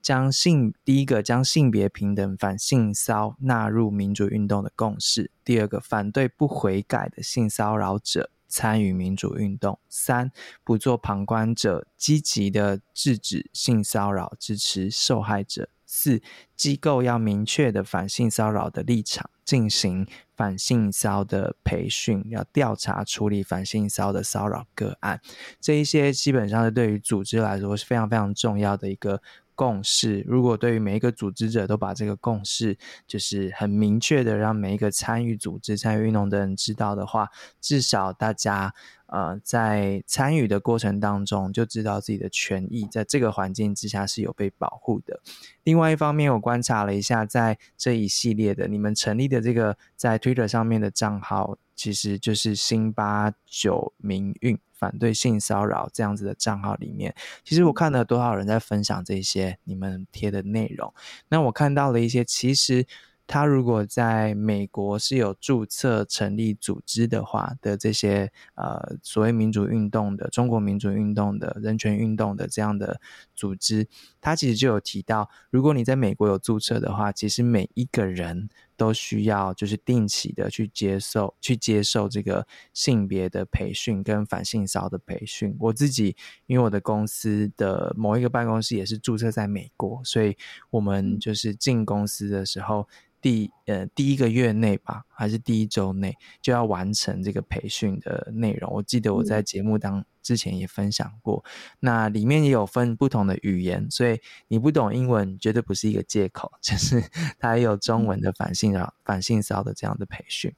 [0.00, 8.30] 将性第一个将性别平等反性骚纳入民主运动的共识，第二个反对不悔改的性骚扰者。
[8.56, 10.32] 参与民主运动，三
[10.64, 15.68] 不做旁观者，积极的制止性骚扰，支持受害者。
[15.84, 16.22] 四
[16.56, 25.20] 机构要明确的反性骚扰的立场，进行反性骚的培训，要调查处理反性骚的骚扰个案。
[25.60, 29.20] 这一些基本上是对于组织来说是非常非常重要的一个。
[29.56, 32.78] 共识，如果对于每一个组织者都把这个共识，
[33.08, 37.30] 就是很明确的让每一个参与组织、参与运动的人知道的话，
[37.60, 38.74] 至少大家
[39.06, 45.20] 呃在参与的过程当中就知道自己的权益，在这个环境之下是有被保护的。
[45.64, 54.58] 另外一方面，我观察了一下，在这一系列的你们成立的这个在 Twitter 上面的账号，其实就是辛巴九民运。
[54.78, 60.92] 反对性骚扰这样子的账号里面，其实我看了多少人在分享这些你们贴的内容。
[61.30, 62.86] 那我看到了一些，其实
[63.26, 73.00] 他如果在美国是有注册成立组织的话的这些呃所谓民主运动的中国民主运动的人权运动的这样的
[73.34, 73.88] 组织，
[74.20, 78.50] 他其实就有提到，如果你在美国有注册的话，其实每一个人。
[78.76, 85.56] 都需要就是定期的去接受去接受这个性别的培训跟反性骚的培训。
[85.58, 86.16] 我自己
[86.46, 90.36] 因为我的公司的某一个办公室也是注册在美国，所以
[90.70, 92.88] 我们就是进公司的时候。
[93.18, 98.72] 第呃第一个月内吧，还是第一周内就要完成这个培训的内容。
[98.72, 101.50] 我记得我在节目当之前也分享过，嗯、
[101.80, 107.00] 那里面也有分不同的语言，所以你不懂英文绝对不是一个借口，就是
[107.38, 110.52] 它也有中文的反性扰、反性骚的这样的培训。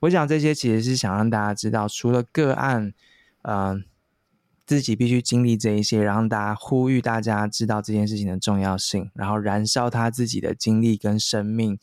[0.00, 2.92] 我想这些其实是想让大家知道，除了个案，
[3.42, 3.80] 嗯、呃。
[4.64, 11.78] 自己必须经历这一些，然后大家呼吁大家知道这件事情的重要性，然后燃烧他自己的精力跟生命，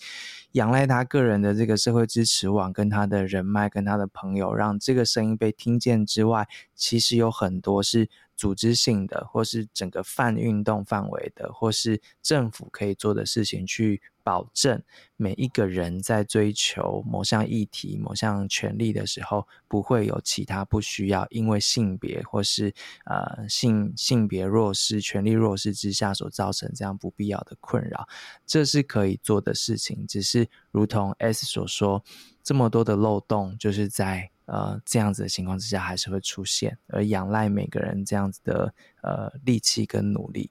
[0.53, 8.09] 仰赖他个人的这个社会支持网跟他的人脉跟他的朋友，让这个声音被听见之外，其实有很多是。
[8.39, 14.79] 组织性的，或是整个泛运动范围的，或是政府可以做的事情，去保证
[15.15, 22.71] 每一个人在追求某项议题、某项权利的时候，不会有其他不需要因为性别或是
[23.05, 28.07] 呃性性别弱势、权利弱势之下所造成这样不必要的困扰，
[28.45, 30.05] 这是可以做的事情。
[30.05, 32.03] 只是如同 S 所说，
[32.43, 34.29] 这么多的漏洞，就是在。
[34.51, 38.73] 呃，这样子的情况之下还是会出现，而仰赖每个人这样子的
[39.03, 40.49] 呃力气跟努力。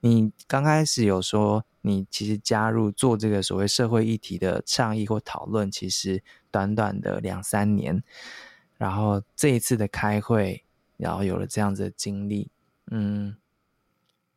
[0.00, 8.02] 你刚开始有说，你其实加入做这个所谓社会议题的倡议或讨论，其实短短的两三年，
[8.76, 10.64] 然后这一次的开会，
[10.96, 12.50] 然后有了这样子的经历，
[12.90, 13.36] 嗯，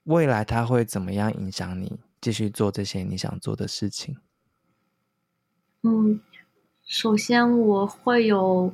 [0.03, 4.17] 未来它会怎么样影响你继续做这些你想做的事情？
[5.81, 6.21] 嗯，
[6.85, 8.73] 首先我会有。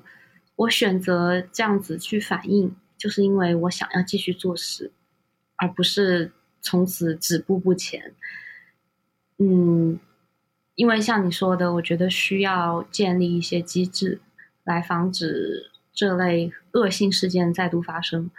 [0.58, 4.94] 我选择这样子去反应，就是因为我想要继续做事，
[5.58, 8.16] 而不是从此止步不前。
[9.38, 10.00] 嗯，
[10.76, 14.22] 因为像你说的，我觉得需要建立一些机制
[14.64, 18.32] 来防止这类恶性事件再度发生。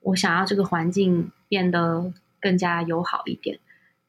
[0.00, 3.58] 我想要这个环境变得更加友好一点，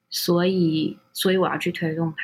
[0.09, 2.23] 所以，所以我要去推动它，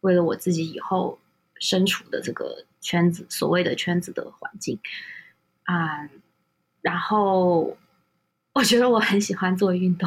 [0.00, 1.18] 为了我自己以后
[1.58, 2.64] 身处的这个。
[2.86, 4.78] 圈子，所谓的圈子的环境
[5.62, 6.06] 啊、
[6.82, 7.78] 然后
[8.52, 10.06] 我觉得我很喜欢做运动，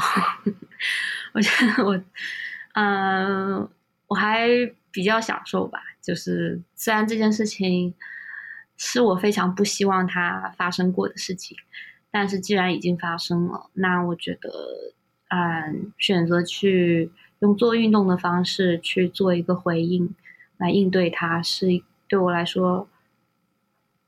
[1.34, 2.00] 我觉得我
[2.78, 3.68] 嗯，
[4.06, 4.48] 我还
[4.92, 5.80] 比较享受吧。
[6.00, 7.96] 就是虽然这件事情
[8.78, 11.58] 是我非常不希望它发生过的事情，
[12.12, 14.50] 但是既然已经发生了，那我觉得
[15.30, 20.14] 嗯，选择去用做运动的方式去做一个回应
[20.58, 21.82] 来应对它是。
[22.10, 22.88] 对我来说，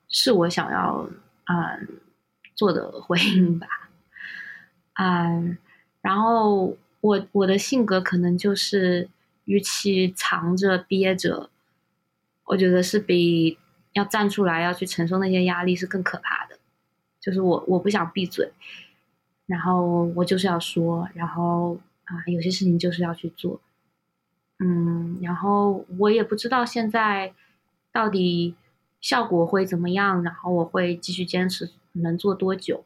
[0.08, 1.10] 是我想要
[1.48, 2.00] 嗯
[2.56, 3.68] 做的回应吧，
[4.94, 5.58] 嗯，
[6.02, 9.10] 然后我我的性格可能就是，
[9.46, 11.50] 与其藏着憋着，
[12.46, 13.58] 我觉得是比
[13.94, 16.60] 要站出来要去承受那些压力是更可怕的。
[17.20, 18.52] 就是我我不想闭嘴，
[19.46, 23.60] 然后我就是要说，然后啊有些事情就是要去做，
[24.60, 27.34] 嗯，然后我也不知道现在。
[27.92, 28.56] 到底
[29.02, 30.22] 效果会怎么样？
[30.22, 32.86] 然后我会继续坚持，能做多久？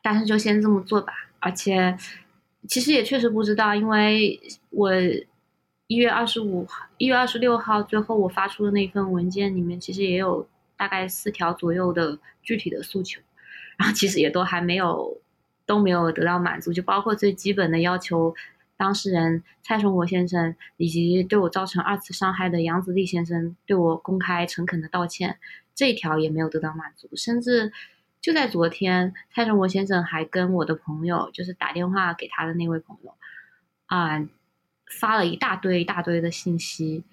[0.00, 1.12] 但是就先这么做吧。
[1.40, 1.98] 而且
[2.68, 4.40] 其实也确实不知道，因为
[4.70, 4.90] 我
[5.86, 13.20] 一月二十五号、一月二十六号最后我发出的那份文件里面，其实也有大概四条左右的具体的诉求，
[13.76, 15.20] 然后其实也都还没有
[15.64, 18.34] 都没有得到满足，就包括最基本的要求。
[18.78, 25.38] 当事人蔡崇国先生以及对我造成二次伤害的杨子立先生对我公开诚恳的道歉，
[25.74, 27.08] 这一条也没有得到满足。
[27.16, 27.72] 甚至
[28.26, 33.14] 就在昨天，蔡松国先生还跟我的朋友，就是打电话给他的那位朋友，
[33.86, 34.28] 啊、
[34.98, 37.04] 发了一大堆一大堆的信息。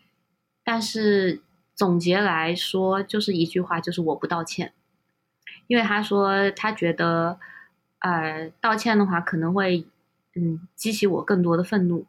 [0.64, 1.44] 但是
[1.76, 4.74] 总结来说，就是一句话，就是我不道歉，
[5.68, 7.40] 因为他说他觉得，
[8.00, 9.86] 呃，道歉的话可能会。
[10.36, 12.08] 嗯，激起我更多的愤怒，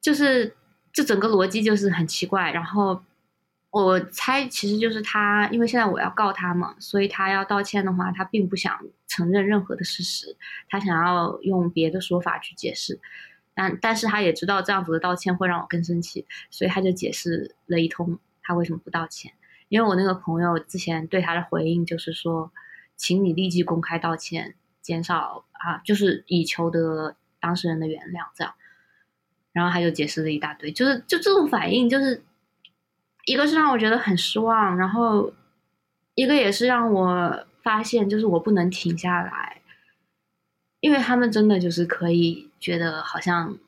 [0.00, 0.56] 就是
[0.92, 2.50] 这整个逻辑就是很奇怪。
[2.50, 3.00] 然后
[3.74, 10.36] 我猜，其实就是他，因为现在我要告他嘛，所以他要道歉的话，他并不想承认任何的事实，
[10.68, 13.00] 他想要用别的说法去解释。
[13.52, 19.32] 但但是他也知道这样子的道歉会让我更生气，所以他就解释了一通他为什么不道歉。
[19.68, 22.52] 因为我那个朋友之前对他的回应就是说，
[22.96, 24.54] 请你立即公开道歉。
[24.82, 28.54] 减少啊，就是以求得当事人的原谅，这样。
[29.50, 32.22] 然后他就解释了一大堆，就是就这种反应，就是
[33.24, 35.32] 一个是让我觉得很失望，然后
[36.14, 39.60] 一个也是让我发现，就是我不能停下来，
[40.80, 43.58] 因为他们真的就是可以觉得好像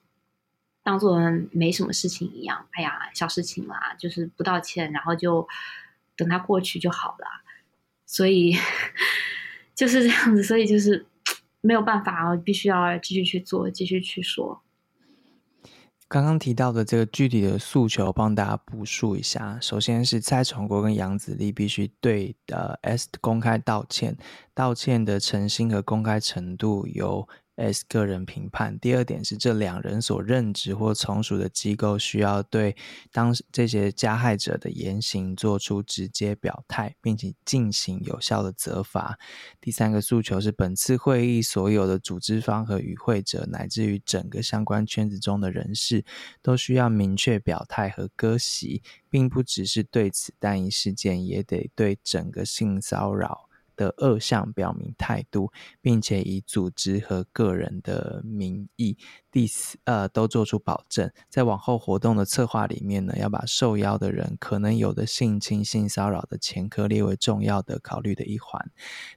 [0.83, 1.19] 当做
[1.53, 5.47] 没什么事情一样，哎呀，小事情啦，就是不道歉，然后就
[6.17, 7.27] 等他过去就好了，
[8.05, 8.57] 所以。
[9.77, 11.05] 就是这样子，所以就是
[11.61, 14.63] 没有办法，我必须要继续去做，继续去说。
[16.09, 19.59] 刚刚提到的这个具体的诉求，帮大家补述一下。
[19.61, 24.17] 首先是蔡崇国跟杨子立必须对呃 S 公开道歉，
[24.55, 28.79] 道歉的诚心和公开程度由 S 个人评判。
[28.79, 32.77] 第二点是，这两人所任职或从属的机构需要对
[33.13, 39.19] 当这些加害者的言行做出直接表态，并且进行有效的责罚。
[39.61, 46.05] 第三个诉求是，本次会议所有的组织方和与会者，乃至于整个相关圈子中的人士，
[46.43, 53.45] 都需要明确表态和割席，并不只是对此单一事件，也得对整个性骚扰。
[53.77, 58.97] 的恶向表明态度，并且以组织和个人的名义，
[59.31, 68.70] 第四呃都做出保证，在往后活动的策划里面呢，要把受邀的人可能有的性侵、性骚扰的前科列为重要的考虑的一环。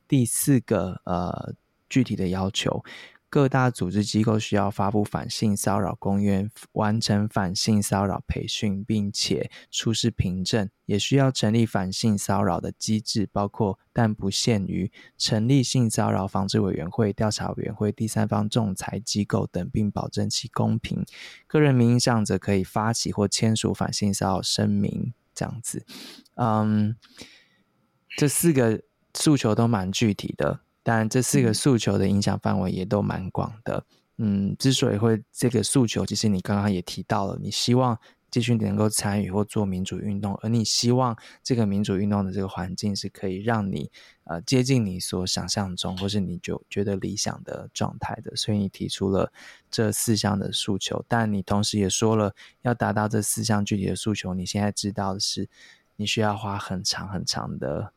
[0.07, 1.53] 第四个呃
[1.87, 2.83] 具体的要求。
[3.29, 21.05] 各大组织机构需要发布反性骚扰公约，完成反性骚扰培训，并且出示凭证，也需要成立反性骚扰的机制，包括但不限于成立性骚扰防治委员会、调查委员会、第三方仲裁机构等，并保证其公平。
[21.45, 25.85] 个人名义上则可以发起或签署反性骚扰声明，这样子。
[26.33, 26.95] 嗯，
[28.17, 28.81] 这四个
[29.13, 30.61] 诉求都蛮具体的。
[30.83, 33.85] 但这四个诉求的影响范围也都蛮广的。
[34.17, 37.97] 嗯，之所以会这个诉求，其实你刚刚也提到了，你希望
[38.29, 43.89] 继续能够参与或做民主运动，而你希望这个民主运动的这个环境是可以让你
[44.25, 48.35] 呃接近你所想象中，或是你就觉得理想的状态的。
[48.35, 49.31] 所以你提出了
[49.71, 55.47] 这四项的诉求，但你同时也说了，要达到这四项具体的诉求，你现在知道的是，
[55.95, 57.93] 你需要花很长很长的。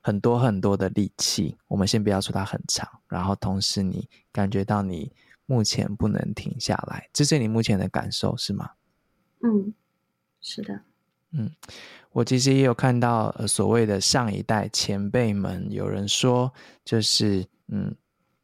[0.00, 5.12] 很多很多的力气，我们先不要说它很长，然后同时你感觉到你
[5.46, 8.70] 目前不能停下来，这是你目前的感受是吗？
[9.42, 9.74] 嗯，
[10.40, 10.80] 是的。
[11.32, 11.50] 嗯，
[12.12, 16.52] 我其实也有看到，呃，所谓的上一代前辈们，有人说
[16.84, 17.94] 就是嗯。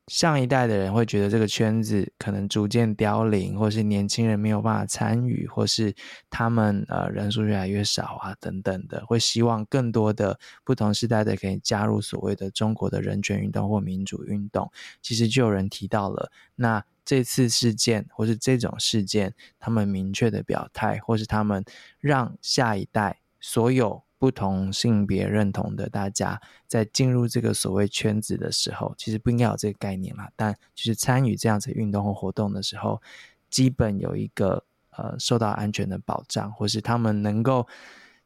[0.08, 5.94] 上一代的人会觉得这个圈子可能逐渐凋零，或是年轻人没有办法参与，或是
[6.28, 14.70] 他们呃人数越来越少啊等等的，会希望更多的不同时代的可以加入所谓的中国的人权运动或民主运动。
[15.00, 21.64] 其实就有人提到了，那这次事件或是这种事件，他们明确的表态，或是他们
[22.00, 24.02] 让下一代所有。
[24.22, 30.30] 不同性别认同的大家在进入这个所谓圈子的时候，其实不应该有这个概念啦。
[30.36, 33.02] 但就是参与这样子运动或活动的时候，
[33.50, 37.66] 基本有一个呃受到安全的保障，或是他们能够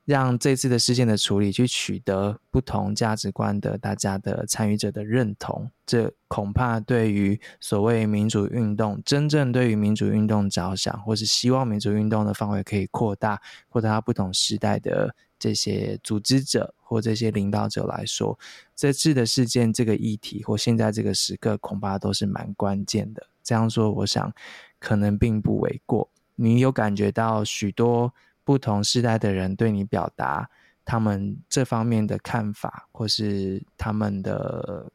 [0.04, 5.70] 让这次的事件的处理去取得不同价值观的大家的参与者的认同。
[5.86, 13.40] 这恐怕对于所谓民主运动，真正对于民主运动着想，或是希望民主运动的范围可以扩大，
[13.70, 15.16] 扩大不同时代的。
[15.38, 18.38] 这些组织者或这些领导者来说，
[18.74, 23.26] 这次的事件这个议题或现在这个时刻，恐怕都是蛮关键的。
[23.42, 24.32] 这样说，我想
[24.78, 26.08] 可能并不为过。
[26.34, 28.12] 你有感觉到许多
[28.44, 30.50] 不同世代的人对你表达
[30.84, 34.90] 他们这方面的看法，或是他们的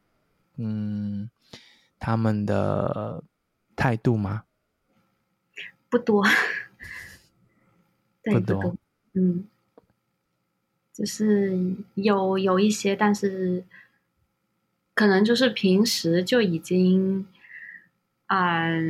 [0.57, 1.29] 嗯，
[1.99, 3.23] 他们的
[3.75, 4.43] 态度吗？
[5.89, 6.23] 不多，
[8.23, 8.75] 对，不多，不多，
[9.13, 9.47] 嗯。
[10.93, 11.57] 就是
[11.95, 13.63] 有有一些，但是
[14.93, 17.25] 可能就是平时就已经
[18.25, 18.81] 啊、呃、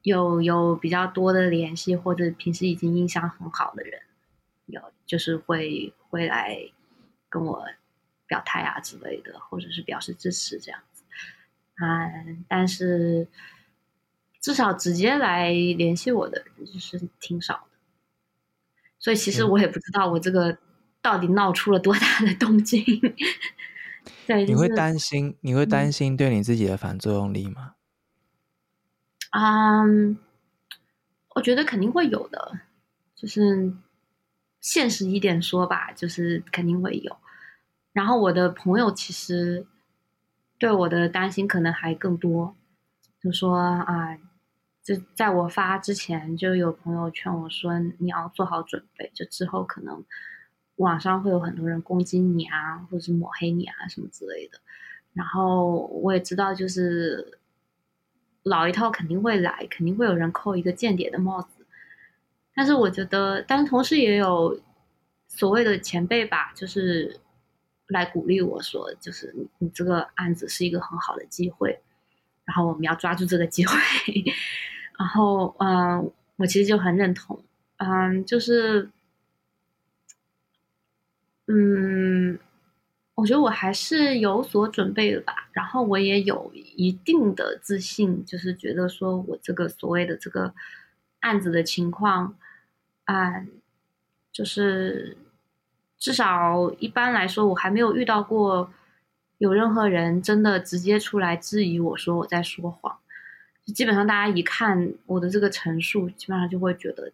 [0.00, 4.00] 有有比较多的联系，或者平时已经印象很好的人，
[4.64, 6.58] 有就是会会来
[7.28, 7.66] 跟我
[8.26, 11.04] 表态啊之类的，或者是表示支持这样子
[11.74, 13.28] 啊、呃，但是
[14.40, 17.76] 至少直接来联系我的人就是挺少的，
[18.98, 20.50] 所以其实我也不知道我这个。
[20.50, 20.58] 嗯
[21.04, 22.82] 到底闹出了多大的动静？
[24.26, 25.36] 对，你会担心？
[25.42, 27.74] 你会担心对你自己的反作用力吗？
[29.32, 30.16] 嗯，
[31.34, 32.60] 我觉得肯定会有的。
[33.14, 33.74] 就是
[34.62, 37.18] 现实一点说吧，就是肯定会有。
[37.92, 39.66] 然后我的朋友其实
[40.58, 42.56] 对我的担心可能还更多，
[43.20, 44.16] 就说啊，
[44.82, 50.02] 就在我发之前，就有朋友劝我说，你要做好准备，就之后可能。
[50.76, 54.58] 网上会有很多人攻击你啊，或者是抹黑你啊，什么之类的。
[55.12, 57.38] 然后我也知道，就是
[58.42, 61.64] 老一套肯定会来，肯定会有人扣一个间谍的帽子。
[62.54, 64.60] 但是我觉得，但是同时也有
[65.28, 67.20] 所谓的前辈吧，就是
[67.86, 71.80] 来鼓励我说，就是你你这个案子是一个很好的机会，
[72.44, 73.74] 然后我们要抓住这个机会。
[74.98, 77.40] 然后，嗯，我其实就很认同，
[77.76, 78.90] 嗯，就是。
[81.46, 82.38] 嗯，
[83.14, 90.54] 我觉得我还是有所准备的吧，然后我也有一定的自信，就是觉得说我这个所谓的这个
[91.20, 92.34] 案子的情况，
[93.04, 93.48] 啊、嗯，
[94.32, 95.18] 就是
[95.98, 98.72] 至少一般来说，我还没有遇到过
[99.36, 102.98] 有任何人真的直接出来质疑我说我在说谎，
[103.66, 107.12] 基本上大家一看我的这个陈述，基本上就会觉得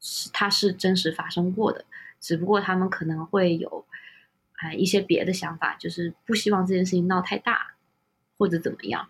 [0.00, 1.84] 是它是真实发生过的。
[2.20, 3.86] 只不过他们可能会有
[4.58, 7.74] 啊、呃、一些别的想法，就是不希望这件事情闹太大，
[8.38, 9.08] 或者怎么样，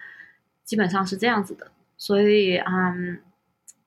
[0.64, 1.72] 基本上是这样子的。
[1.96, 3.20] 所以，嗯，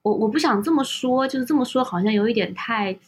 [0.01, 2.99] 我我不想这么说，就是这么说好像有一点太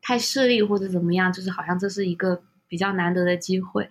[0.00, 3.90] 太势利或者怎么样，就是好像这是一个比较难得的机会。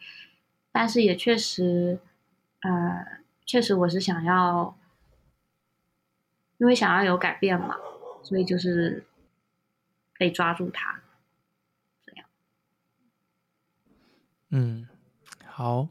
[0.71, 1.99] 但是也确实，
[2.61, 3.05] 呃，
[3.45, 4.77] 确实我是想要，
[6.59, 7.75] 因为想要有改变嘛，
[8.21, 9.03] 所以就是
[10.17, 11.01] 被抓住它。
[14.49, 14.87] 嗯，
[15.45, 15.89] 好，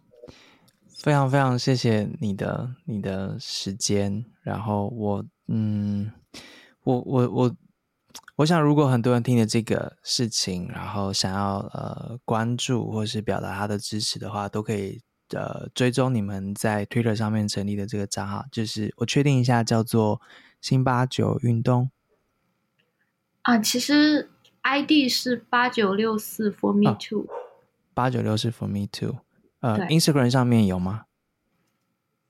[0.88, 4.24] 非常非常谢谢你的你的时间。
[4.42, 6.10] 然后我，嗯，
[6.84, 7.56] 我我我
[8.36, 15.02] 我想，如果很多人听了这个事情，然后想要呃关注或是表达他的支持的话，都可以
[15.34, 20.20] 呃追踪你们在 Twitter 上面成立的这个账号，就是我确定一下，叫做
[20.62, 21.90] 新八九运动。
[23.42, 24.30] 啊，其实
[24.62, 27.26] ID 是八九六四 For Me Too。
[27.26, 27.45] 啊
[27.96, 29.16] 八九六是 for me too，
[29.60, 31.04] 呃，Instagram 上面有吗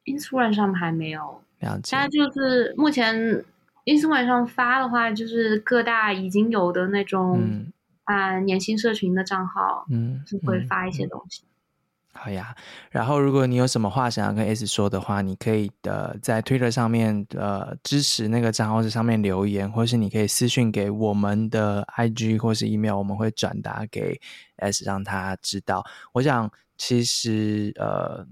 [0.04, 1.42] ？Instagram 上面还没有。
[1.58, 1.90] 了解。
[1.90, 3.44] 现在就是目前
[3.84, 7.72] Instagram 上发的话，就是各大已经有的那种、嗯、
[8.04, 11.42] 啊年轻社群的账号，嗯，就会发一些东西。
[11.42, 11.55] 嗯嗯
[12.16, 12.56] 好呀，
[12.90, 24.20] 然后如果你有什么话想要跟 S 说的话，你可以的在 Twitter 上面呃支持那个账号在上面留言，或是你可以私信给我们的 IG 或是 email，我们会转达给
[24.56, 25.84] S 让他知道。
[26.12, 28.26] 我想其实呃。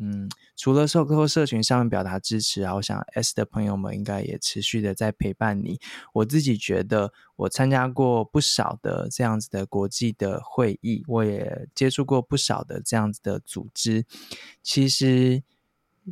[0.00, 5.80] 嗯，除了受客户社群上面表达支持啊，我想 S 的朋友们应该也持续的在陪伴你。
[6.12, 14.04] 我自己觉得，我参加过不少的这样子的国际的会议，我也接触过不少的这样子的组织。
[14.62, 15.42] 其实，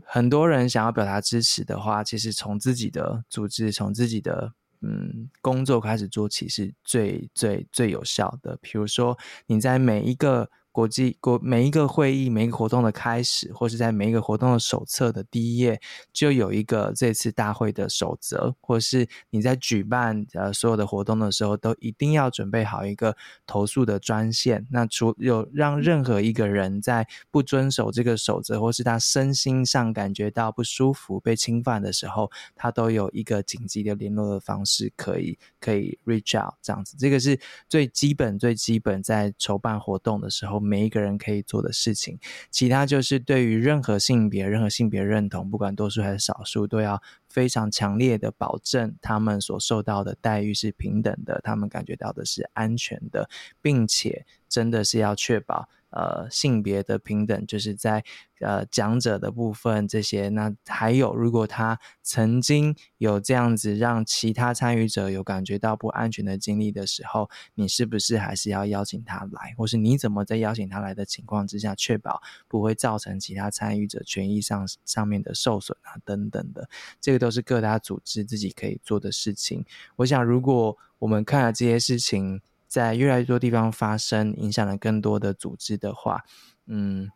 [0.04, 8.58] 很多人想要表达支持的话，其实从自己的组织、从自己的嗯工作开始做起，是最最最有效的。
[8.60, 10.50] 比如说，你在每一个。
[10.76, 15.80] 国际国每一个会议、每一个活动的开始，或是在每一个活动的手册的第一页，
[16.12, 23.16] 就有一个这次大会的守则，或是你在举办呃所有的活动的时候，都一定要准备好一个
[23.46, 24.66] 投诉的专线。
[24.70, 36.98] 那除有让任何一个人在不遵守这个守则，或是他身心上感觉到不舒服、被侵犯的时候，他都有一个紧急的联络的方式，可以可以 reach out 这样子。
[36.98, 40.65] 这个是最基本、最基本在筹办活动的时候。
[40.66, 42.18] 每一个人可以做的事情，
[42.50, 53.30] 其他就是对于任何性别、任何性别认同，不管多数还是少数，都要非常强烈的保证他们所受到的待遇是平等的，他们感觉到的是安全的，
[53.62, 55.68] 并且真的是要确保。
[55.96, 58.04] 呃，性别的平等就是在
[58.40, 60.28] 呃讲者的部分这些。
[60.28, 76.68] 那还有，如果他曾经有这样子让其他参与者有感觉到不安全的经历的时候，你是不是还是要邀请他来，或是你怎么在邀请他来的情况之下，确保不会造成其他参与者权益上上面的受损啊等等的，
[77.00, 79.64] 这个都是各大组织自己可以做的事情。
[79.96, 86.22] 我想，如果我们看了这些事情，在越来越多地方发生，影响了更多的组织的话，
[86.66, 87.10] 嗯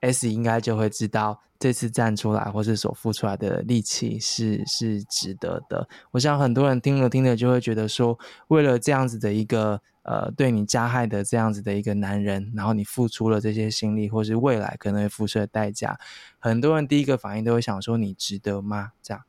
[0.00, 5.88] ，S 应该就会知道这次站出来或是所付出来的力气是是值得的。
[6.12, 15.98] 我想很多人听了听了就会觉得说，为了这样子的一个呃对你加害的这样子的一个男人，然后你付出了这些心力，或是未来可能会付出的代价，
[16.38, 18.92] 很多人第一个反应都会想说，你值得吗？
[19.02, 19.22] 这样，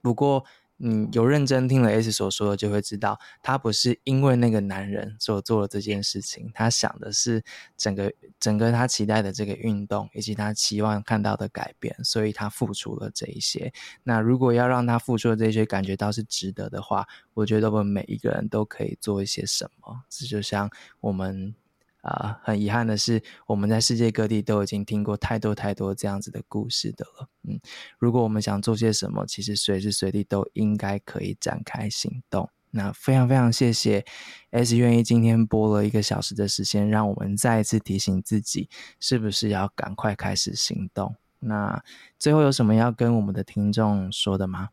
[0.00, 0.44] 不过。
[0.84, 7.44] 嗯，有认真听了 S 所说的，就会知道他不是因为那个男人所做了这件事情，他想的是
[7.76, 13.72] 整个整个他期待的这个运动，以及他期望看到的改变，所以他付出了这一些。
[14.02, 20.02] 那如果要让他付出的这些感觉到是值得的话，我觉得我们每一个人都可以做一些什么。
[20.08, 20.68] 这就像
[21.00, 21.54] 我们。
[22.02, 27.28] 啊，很遗憾的是，我们在世界各地都已经听过太多太多这样子的故事的了。
[27.44, 27.58] 嗯，
[27.98, 32.50] 如果我们想做些什么，其实随时随地都应该可以展开行动。
[32.74, 34.04] 那非常非常谢谢
[34.50, 38.68] S 愿意今天播了一个小时的时间，让我们再一次提醒自己，
[38.98, 41.14] 是不是要赶快开始行动。
[41.38, 41.84] 那
[42.18, 44.70] 最后有什么要跟我们的听众说的吗？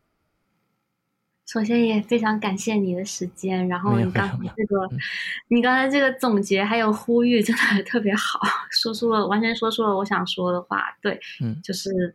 [1.52, 4.88] 首先也非常感谢你的时间，然后你刚才这个，
[5.48, 8.38] 你刚才这个总结还有呼吁，真的特别好，
[8.70, 10.96] 说出了完全说出了我想说的话。
[11.02, 12.14] 对，嗯，就是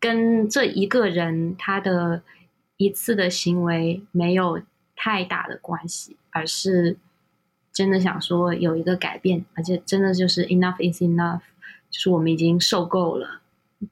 [0.00, 2.22] 跟这一个人他的
[2.78, 4.62] 一次的行为没有
[4.96, 6.96] 太大的关系，而是
[7.70, 11.40] 真的想说有一个改变，而且真的就是 enough is enough，
[11.90, 13.37] 就是我们已经受够了。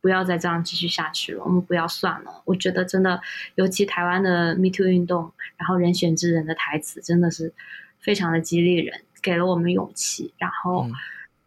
[0.01, 2.43] 不要再这样继续下去了，我们不要算了。
[2.45, 3.21] 我觉得真的，
[3.55, 7.55] 尤其台湾的 Me Too 运动，然后人选之人的台词真的是
[8.01, 10.35] 非常的激励人，给了我们勇气。
[10.39, 10.89] 然后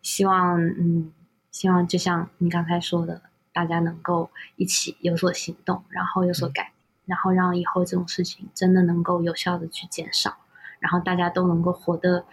[0.02, 1.11] 希望，嗯，嗯，
[1.52, 3.22] 希望就像你刚才说的，
[3.52, 10.38] 大家能够一起有所行动，然后有所改，嗯，然后让以后这种事情真的能够有效的去减少，
[10.80, 12.26] 然后大家都能够活得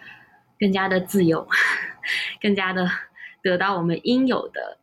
[0.57, 1.45] 更加的自由，
[2.41, 2.89] 更加的
[3.43, 4.77] 得到我们应有的。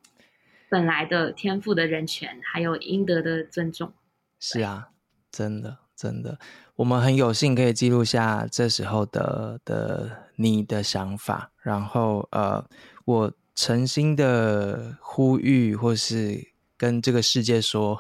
[0.75, 3.93] 本来的天赋的人权，还有应得的尊重。
[4.41, 4.89] 是啊，
[5.31, 6.37] 真的真的，
[6.75, 11.53] 我们很有幸可以记录下这时候的的你的想法。
[11.63, 12.69] 然后呃，
[13.05, 16.45] 我诚心的呼吁，或是
[16.77, 17.97] 跟这个世界说，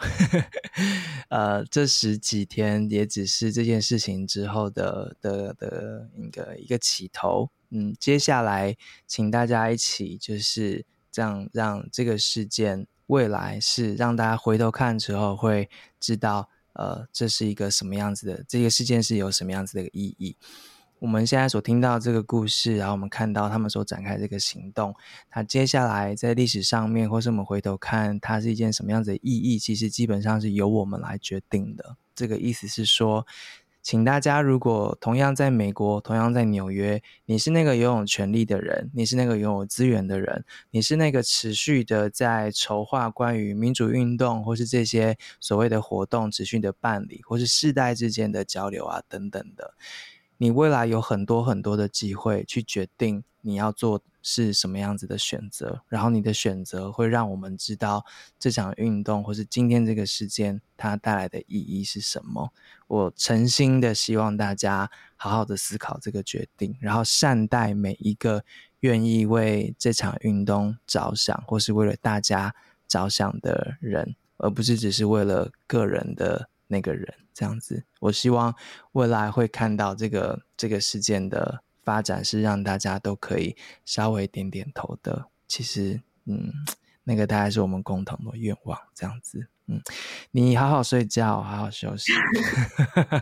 [1.30, 7.48] 呃，这十几天也只是这件事情之后的的的一个一个起头。
[7.70, 8.74] 嗯，接下来
[9.06, 10.84] 请大家一起就是。
[11.14, 15.70] 这样让这个事件未来是让大家回头看之后会
[16.00, 20.36] 知道，呃，这是一个什么样子的，这个事件是有什么样子的意义。
[20.98, 24.92] 我们现在所听到这个故事，然后我们看到他们所展开这个行动，
[25.30, 31.96] 它接下来在历史上面，或是我们回头看它是一件什么样子的意义，其实基本上是由我们来决定的。
[32.16, 33.24] 这个意思是说。
[33.84, 49.74] 请大家，如果同样在美国，同样在纽约，你是那个拥有权力的人，你是那个拥有资源的人，你是那个持续的在筹划关于民主运动或是这些所谓的活动持续的办理，或是世代之间的交流啊等等的，
[50.38, 58.06] 你未来有很多很多的机会去决定你要做是什么样子的选择，然后你的选择会让我们知道
[58.38, 62.50] 这场运动或是今天这个事件它带来的意义是什么。
[62.88, 68.42] 我诚心的希望大家好好的思考这个决定，然后善待每一个
[68.80, 72.54] 愿意为这场运动着想或是为了大家
[72.88, 77.84] 着想的人，而不是只是为了个人的那个人这样子。
[78.00, 78.54] 我希望
[78.92, 81.62] 未来会看到这个这个事件的。
[81.84, 85.26] 发展是让大家都可以稍微点点头的。
[85.46, 86.52] 其实，嗯，
[87.04, 89.46] 那个大概是我们共同的愿望，这样子。
[89.66, 89.80] 嗯，
[90.30, 92.12] 你好好睡觉，好好休息。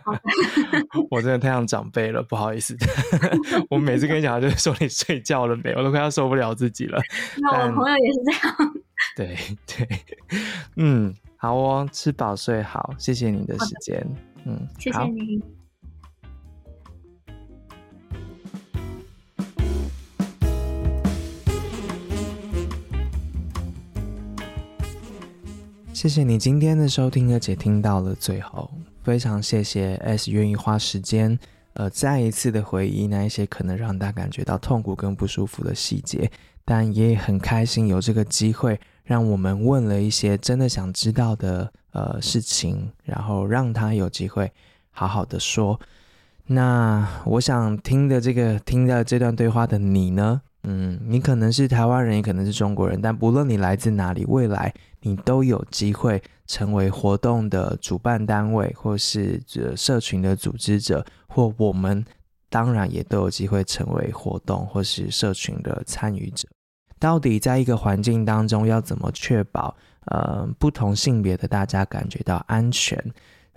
[1.10, 2.76] 我真的太像长辈了，不好意思。
[3.70, 7.00] 我每次跟你讲，就是说你睡觉了没，我都快要受不了自己了。
[7.38, 8.74] 那我朋友也是这样。
[9.14, 9.36] 对
[9.66, 9.88] 对，
[10.76, 14.04] 嗯，好哦，吃饱睡好，谢谢你的时间。
[14.44, 15.61] 嗯，谢谢你。
[26.02, 28.68] 谢谢你今天的收听，而且听到了最后，
[29.04, 31.38] 非常谢谢 S 愿意花时间，
[31.74, 36.28] 呃，再一次的回忆那一些可能让他感觉到痛苦跟不舒服的细节，
[36.64, 44.50] 但也很开心有这个机会，让我们问了一些真的想知道的呃事情，然后让他有机会
[44.90, 45.78] 好好的说。
[46.46, 50.42] 那我想听的这个听的这段对话的你呢？
[50.64, 62.04] 嗯，你可能是台湾人，也可能是中国人，但不论你来自哪里，未来你都有机会成为活动的主办单位，或是这社群的组织者，或我们
[62.48, 66.46] 当然也都有机会成为活动或是社群的参与者。
[67.00, 72.96] 到底在一个环境当中，要怎么确保呃不同性别的大家感觉到安全？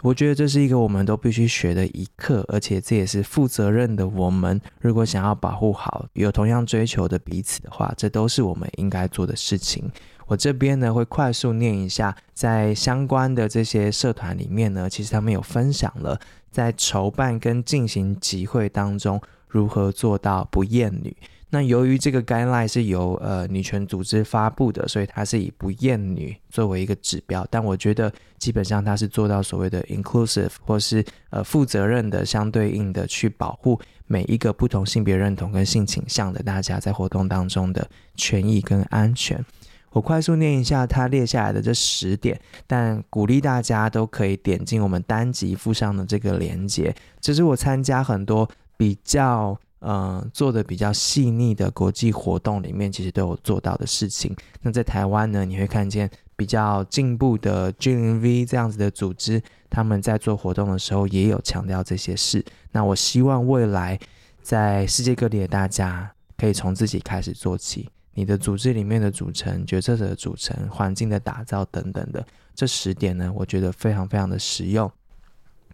[0.02, 4.60] 我觉得这是一个我们都必须学的一课，而且这也是负责任的我们。
[4.80, 9.90] 如果想要保护好有同样追求的彼此的话，这都是我们应该做的事情。
[10.28, 16.20] 我这边呢会快速念一下，在相关的这些社团里面呢，其实他们有分享了
[16.52, 21.16] 在筹办跟进行集会当中如何做到不厌女。
[21.52, 27.48] 那由于这个 guideline 是由呃女权组织发布的，所以它是以不厌女作为一个指标。
[27.50, 39.44] 但我觉得基本上它是做到所谓的 inclusive 或是呃负责任的相对应的去保护每一个不同性别认同跟性倾向的大家在活动当中的权益跟安全。
[39.92, 46.94] 我快速念一下他列下来的这十点，但鼓励大家都可以点进我们单集附上的这个连接。
[47.22, 49.58] 这是我参加很多比较。
[49.88, 54.36] 嗯，做的比较细腻的国际活动里面，其实都有做到的事情。
[54.64, 59.40] 那在台湾呢，你会看见比较进步的 G0V 这样子的组织，
[59.70, 62.44] 他们在做活动的时候也有强调这些事。
[62.72, 63.99] 那我希望未来
[64.41, 72.26] 在世界各地的大家，可以从自己开始做起，你的组织里面的组成、决策者的组成、环境的打造等等的
[72.56, 74.91] 这十点呢，我觉得非常非常的实用。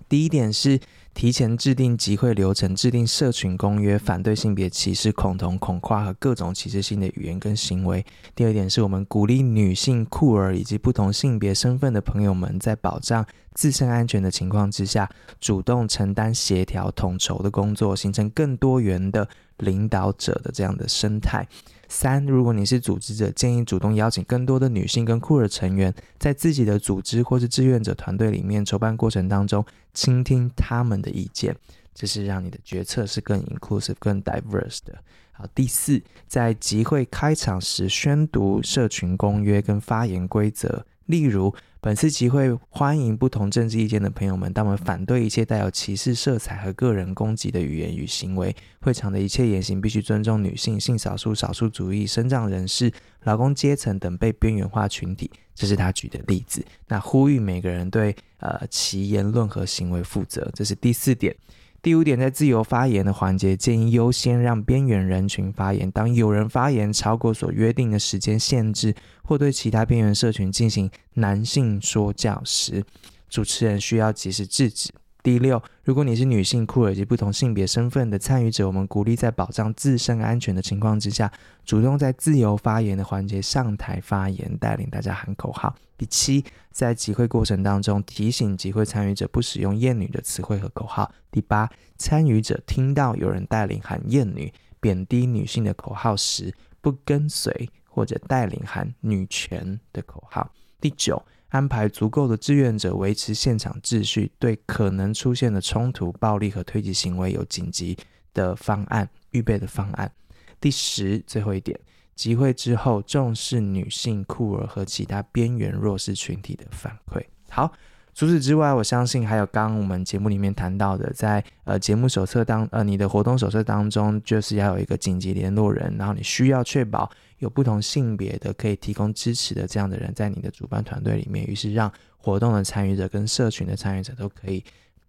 [0.09, 0.77] 第一点是
[1.13, 8.03] 提前制定集会流程，制定社群公约，反对性别歧视、恐同、恐跨和各种歧视性的语言跟行为。
[8.33, 13.23] 第二点是我们鼓励女性、酷儿以及不同性别身份的朋友们，在保障
[13.53, 15.07] 自身安全的情况之下，
[15.39, 19.27] 主动承担协调统筹的工作，形成更多元的
[19.57, 21.47] 领导者的这样的生态。
[21.91, 31.53] 三，如果你是组织者，建议主动邀请更多的女性跟酷儿成员，在自己的组织或是志愿者团队里面筹办过程当中，倾听他们的意见，
[31.93, 34.97] 这是让你的决策是更 inclusive、更 diverse 的。
[35.33, 41.53] 好，第四，在集会开场时宣读社群公约跟发言规则，例如。
[41.83, 48.55] 本次集会欢迎不同政治意见的朋友们，但我们反对一切带有歧视色彩和个人攻击的语言与行为。
[48.81, 52.93] 会场的一切言行必须尊重女性、性少数、少数族裔、身障人士、
[53.23, 55.31] 劳工阶层等被边缘化群体。
[55.55, 56.63] 这是他举的例子。
[56.87, 60.51] 那呼吁每个人对呃其言论和行为负责。
[60.53, 61.35] 这是第四点。
[61.83, 65.89] 第五点，在自由发言的环节，建议优先让边缘人群发言。
[65.89, 68.93] 当有人发言超过所约定的时间限制，
[69.23, 72.83] 或对其他边缘社群进行男性说教时，
[73.27, 74.91] 主持人需要及时制止。
[75.23, 81.31] 第六，如果你是女性、酷儿及不同性别身份的参与者，我们鼓励在保障自身安全的情况之下，
[81.63, 85.75] 主动在自由发言的环节上台发言，带领大家喊口号。
[85.95, 91.11] 第七，在集会过程当中提醒集会参与者不使用厌女的词汇和口号。
[91.29, 91.69] 第八，
[91.99, 100.51] 参与者听到有人带领喊厌女、贬低女性的口号时，不跟随或者带领喊女权的口号。
[100.79, 101.23] 第九。
[101.51, 107.97] 安排足够的志愿者维持现场秩序，对可能出现的冲突、暴力和推挤行为有紧急
[108.33, 110.11] 的方案、预备的方案。
[110.59, 111.79] 第十，最后一点，
[112.15, 117.23] 集会之后重视女性、酷儿和其他边缘弱势群体的反馈。
[117.49, 117.71] 好。
[118.13, 127.09] 除此之外，我相信还有刚我们节目里面谈到的，在呃节目手册当呃你的活动手册当中，就是要有一个紧急联络人，然后你需要确保
[127.39, 134.63] 有不同性别的可以提供支持的这样的人在你的主办团队里面，于是让活动的参与者跟社群的参与者都可以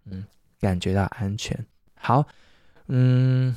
[0.09, 0.23] 嗯
[0.59, 1.57] 感觉到安全。
[1.95, 2.25] 好，
[2.87, 3.53] 嗯，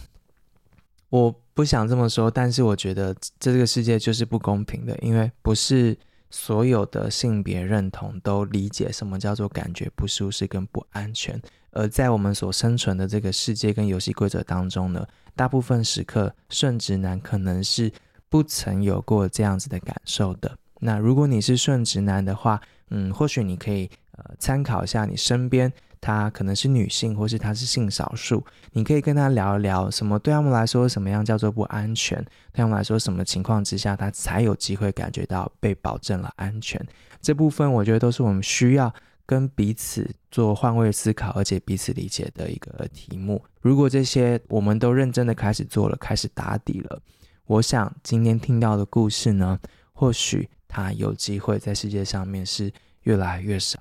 [1.09, 5.97] 我不想这么说，但是我觉得这个世界就是不公平的，因为不是
[6.31, 11.40] 所有的性别认同都理解什么叫做感觉不舒适跟不安全。
[11.70, 17.93] 而在我们所生存的这个世界跟游戏规则当中呢，大部分时刻顺直男可能是
[18.28, 20.57] 不曾有过这样子的感受的。
[20.81, 25.73] 那如果你是顺直男的话，嗯，或许你可以呃参考一下你身边。
[26.07, 32.16] 她可能是女性，或是她是性少数，你可以跟她聊一聊，什么对他们来说，什么样叫做不安全？
[32.53, 36.81] 对他们来说，什么情况之下，他才有机会感觉到被保证了安全？
[37.20, 38.95] 这部分我觉得都是我们需要
[39.27, 43.45] 跟彼此做换位思考，而且彼此理解的一个题目。
[43.61, 47.03] 如果这些我们都认真的开始做了，开始打底了，
[47.47, 49.59] 我想今天听到的故事呢，
[49.93, 52.73] 或许他有机会在世界上面是
[53.03, 53.81] 越来越少。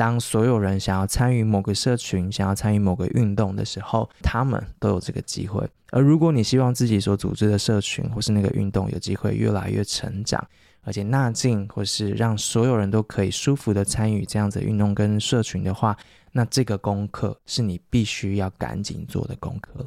[0.00, 5.62] 当所有人想要参与某个社群，想要参与某个运动的时候，他们都有这个机会。
[5.90, 10.42] 而如果你希望自己所组织的社群或是那个运动有机会越来越成长，
[10.84, 15.94] 而且纳进或是让所有人都可以舒服的参与这样子运动跟社群的话，
[16.32, 19.86] 那这个功课是你必须要赶紧做的功课了。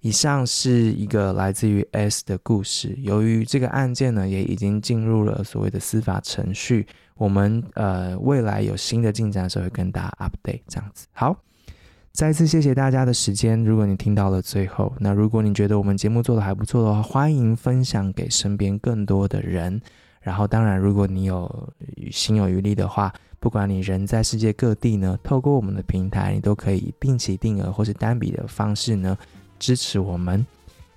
[0.00, 2.92] 以上是一个来自于 S 的故事。
[2.98, 6.88] 由于这个案件呢，也已经进入了所谓的司法程序。
[7.16, 11.06] 我们呃未来有新的进展的时候会跟大家 update 这样子。
[11.12, 11.36] 好，
[12.12, 13.62] 再次谢谢大家的时间。
[13.64, 19.80] 如果你听到了最后，那如果你觉得我们节目做得还不错的话，欢迎分享给身边更多的人。
[20.20, 21.72] 然后当然，如果你有
[22.12, 29.18] 心有余力的话，不管你人在世界各地呢，透过我们的平台，你都可以定期定额或是单笔的方式呢
[29.58, 30.46] 支持我们。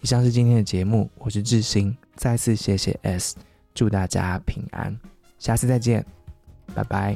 [0.02, 3.36] 以上是今天的节目，我是智兴，再次谢谢 S，
[3.74, 5.15] 祝大家平安。
[5.46, 6.04] 下次再见，
[6.74, 7.16] 拜拜。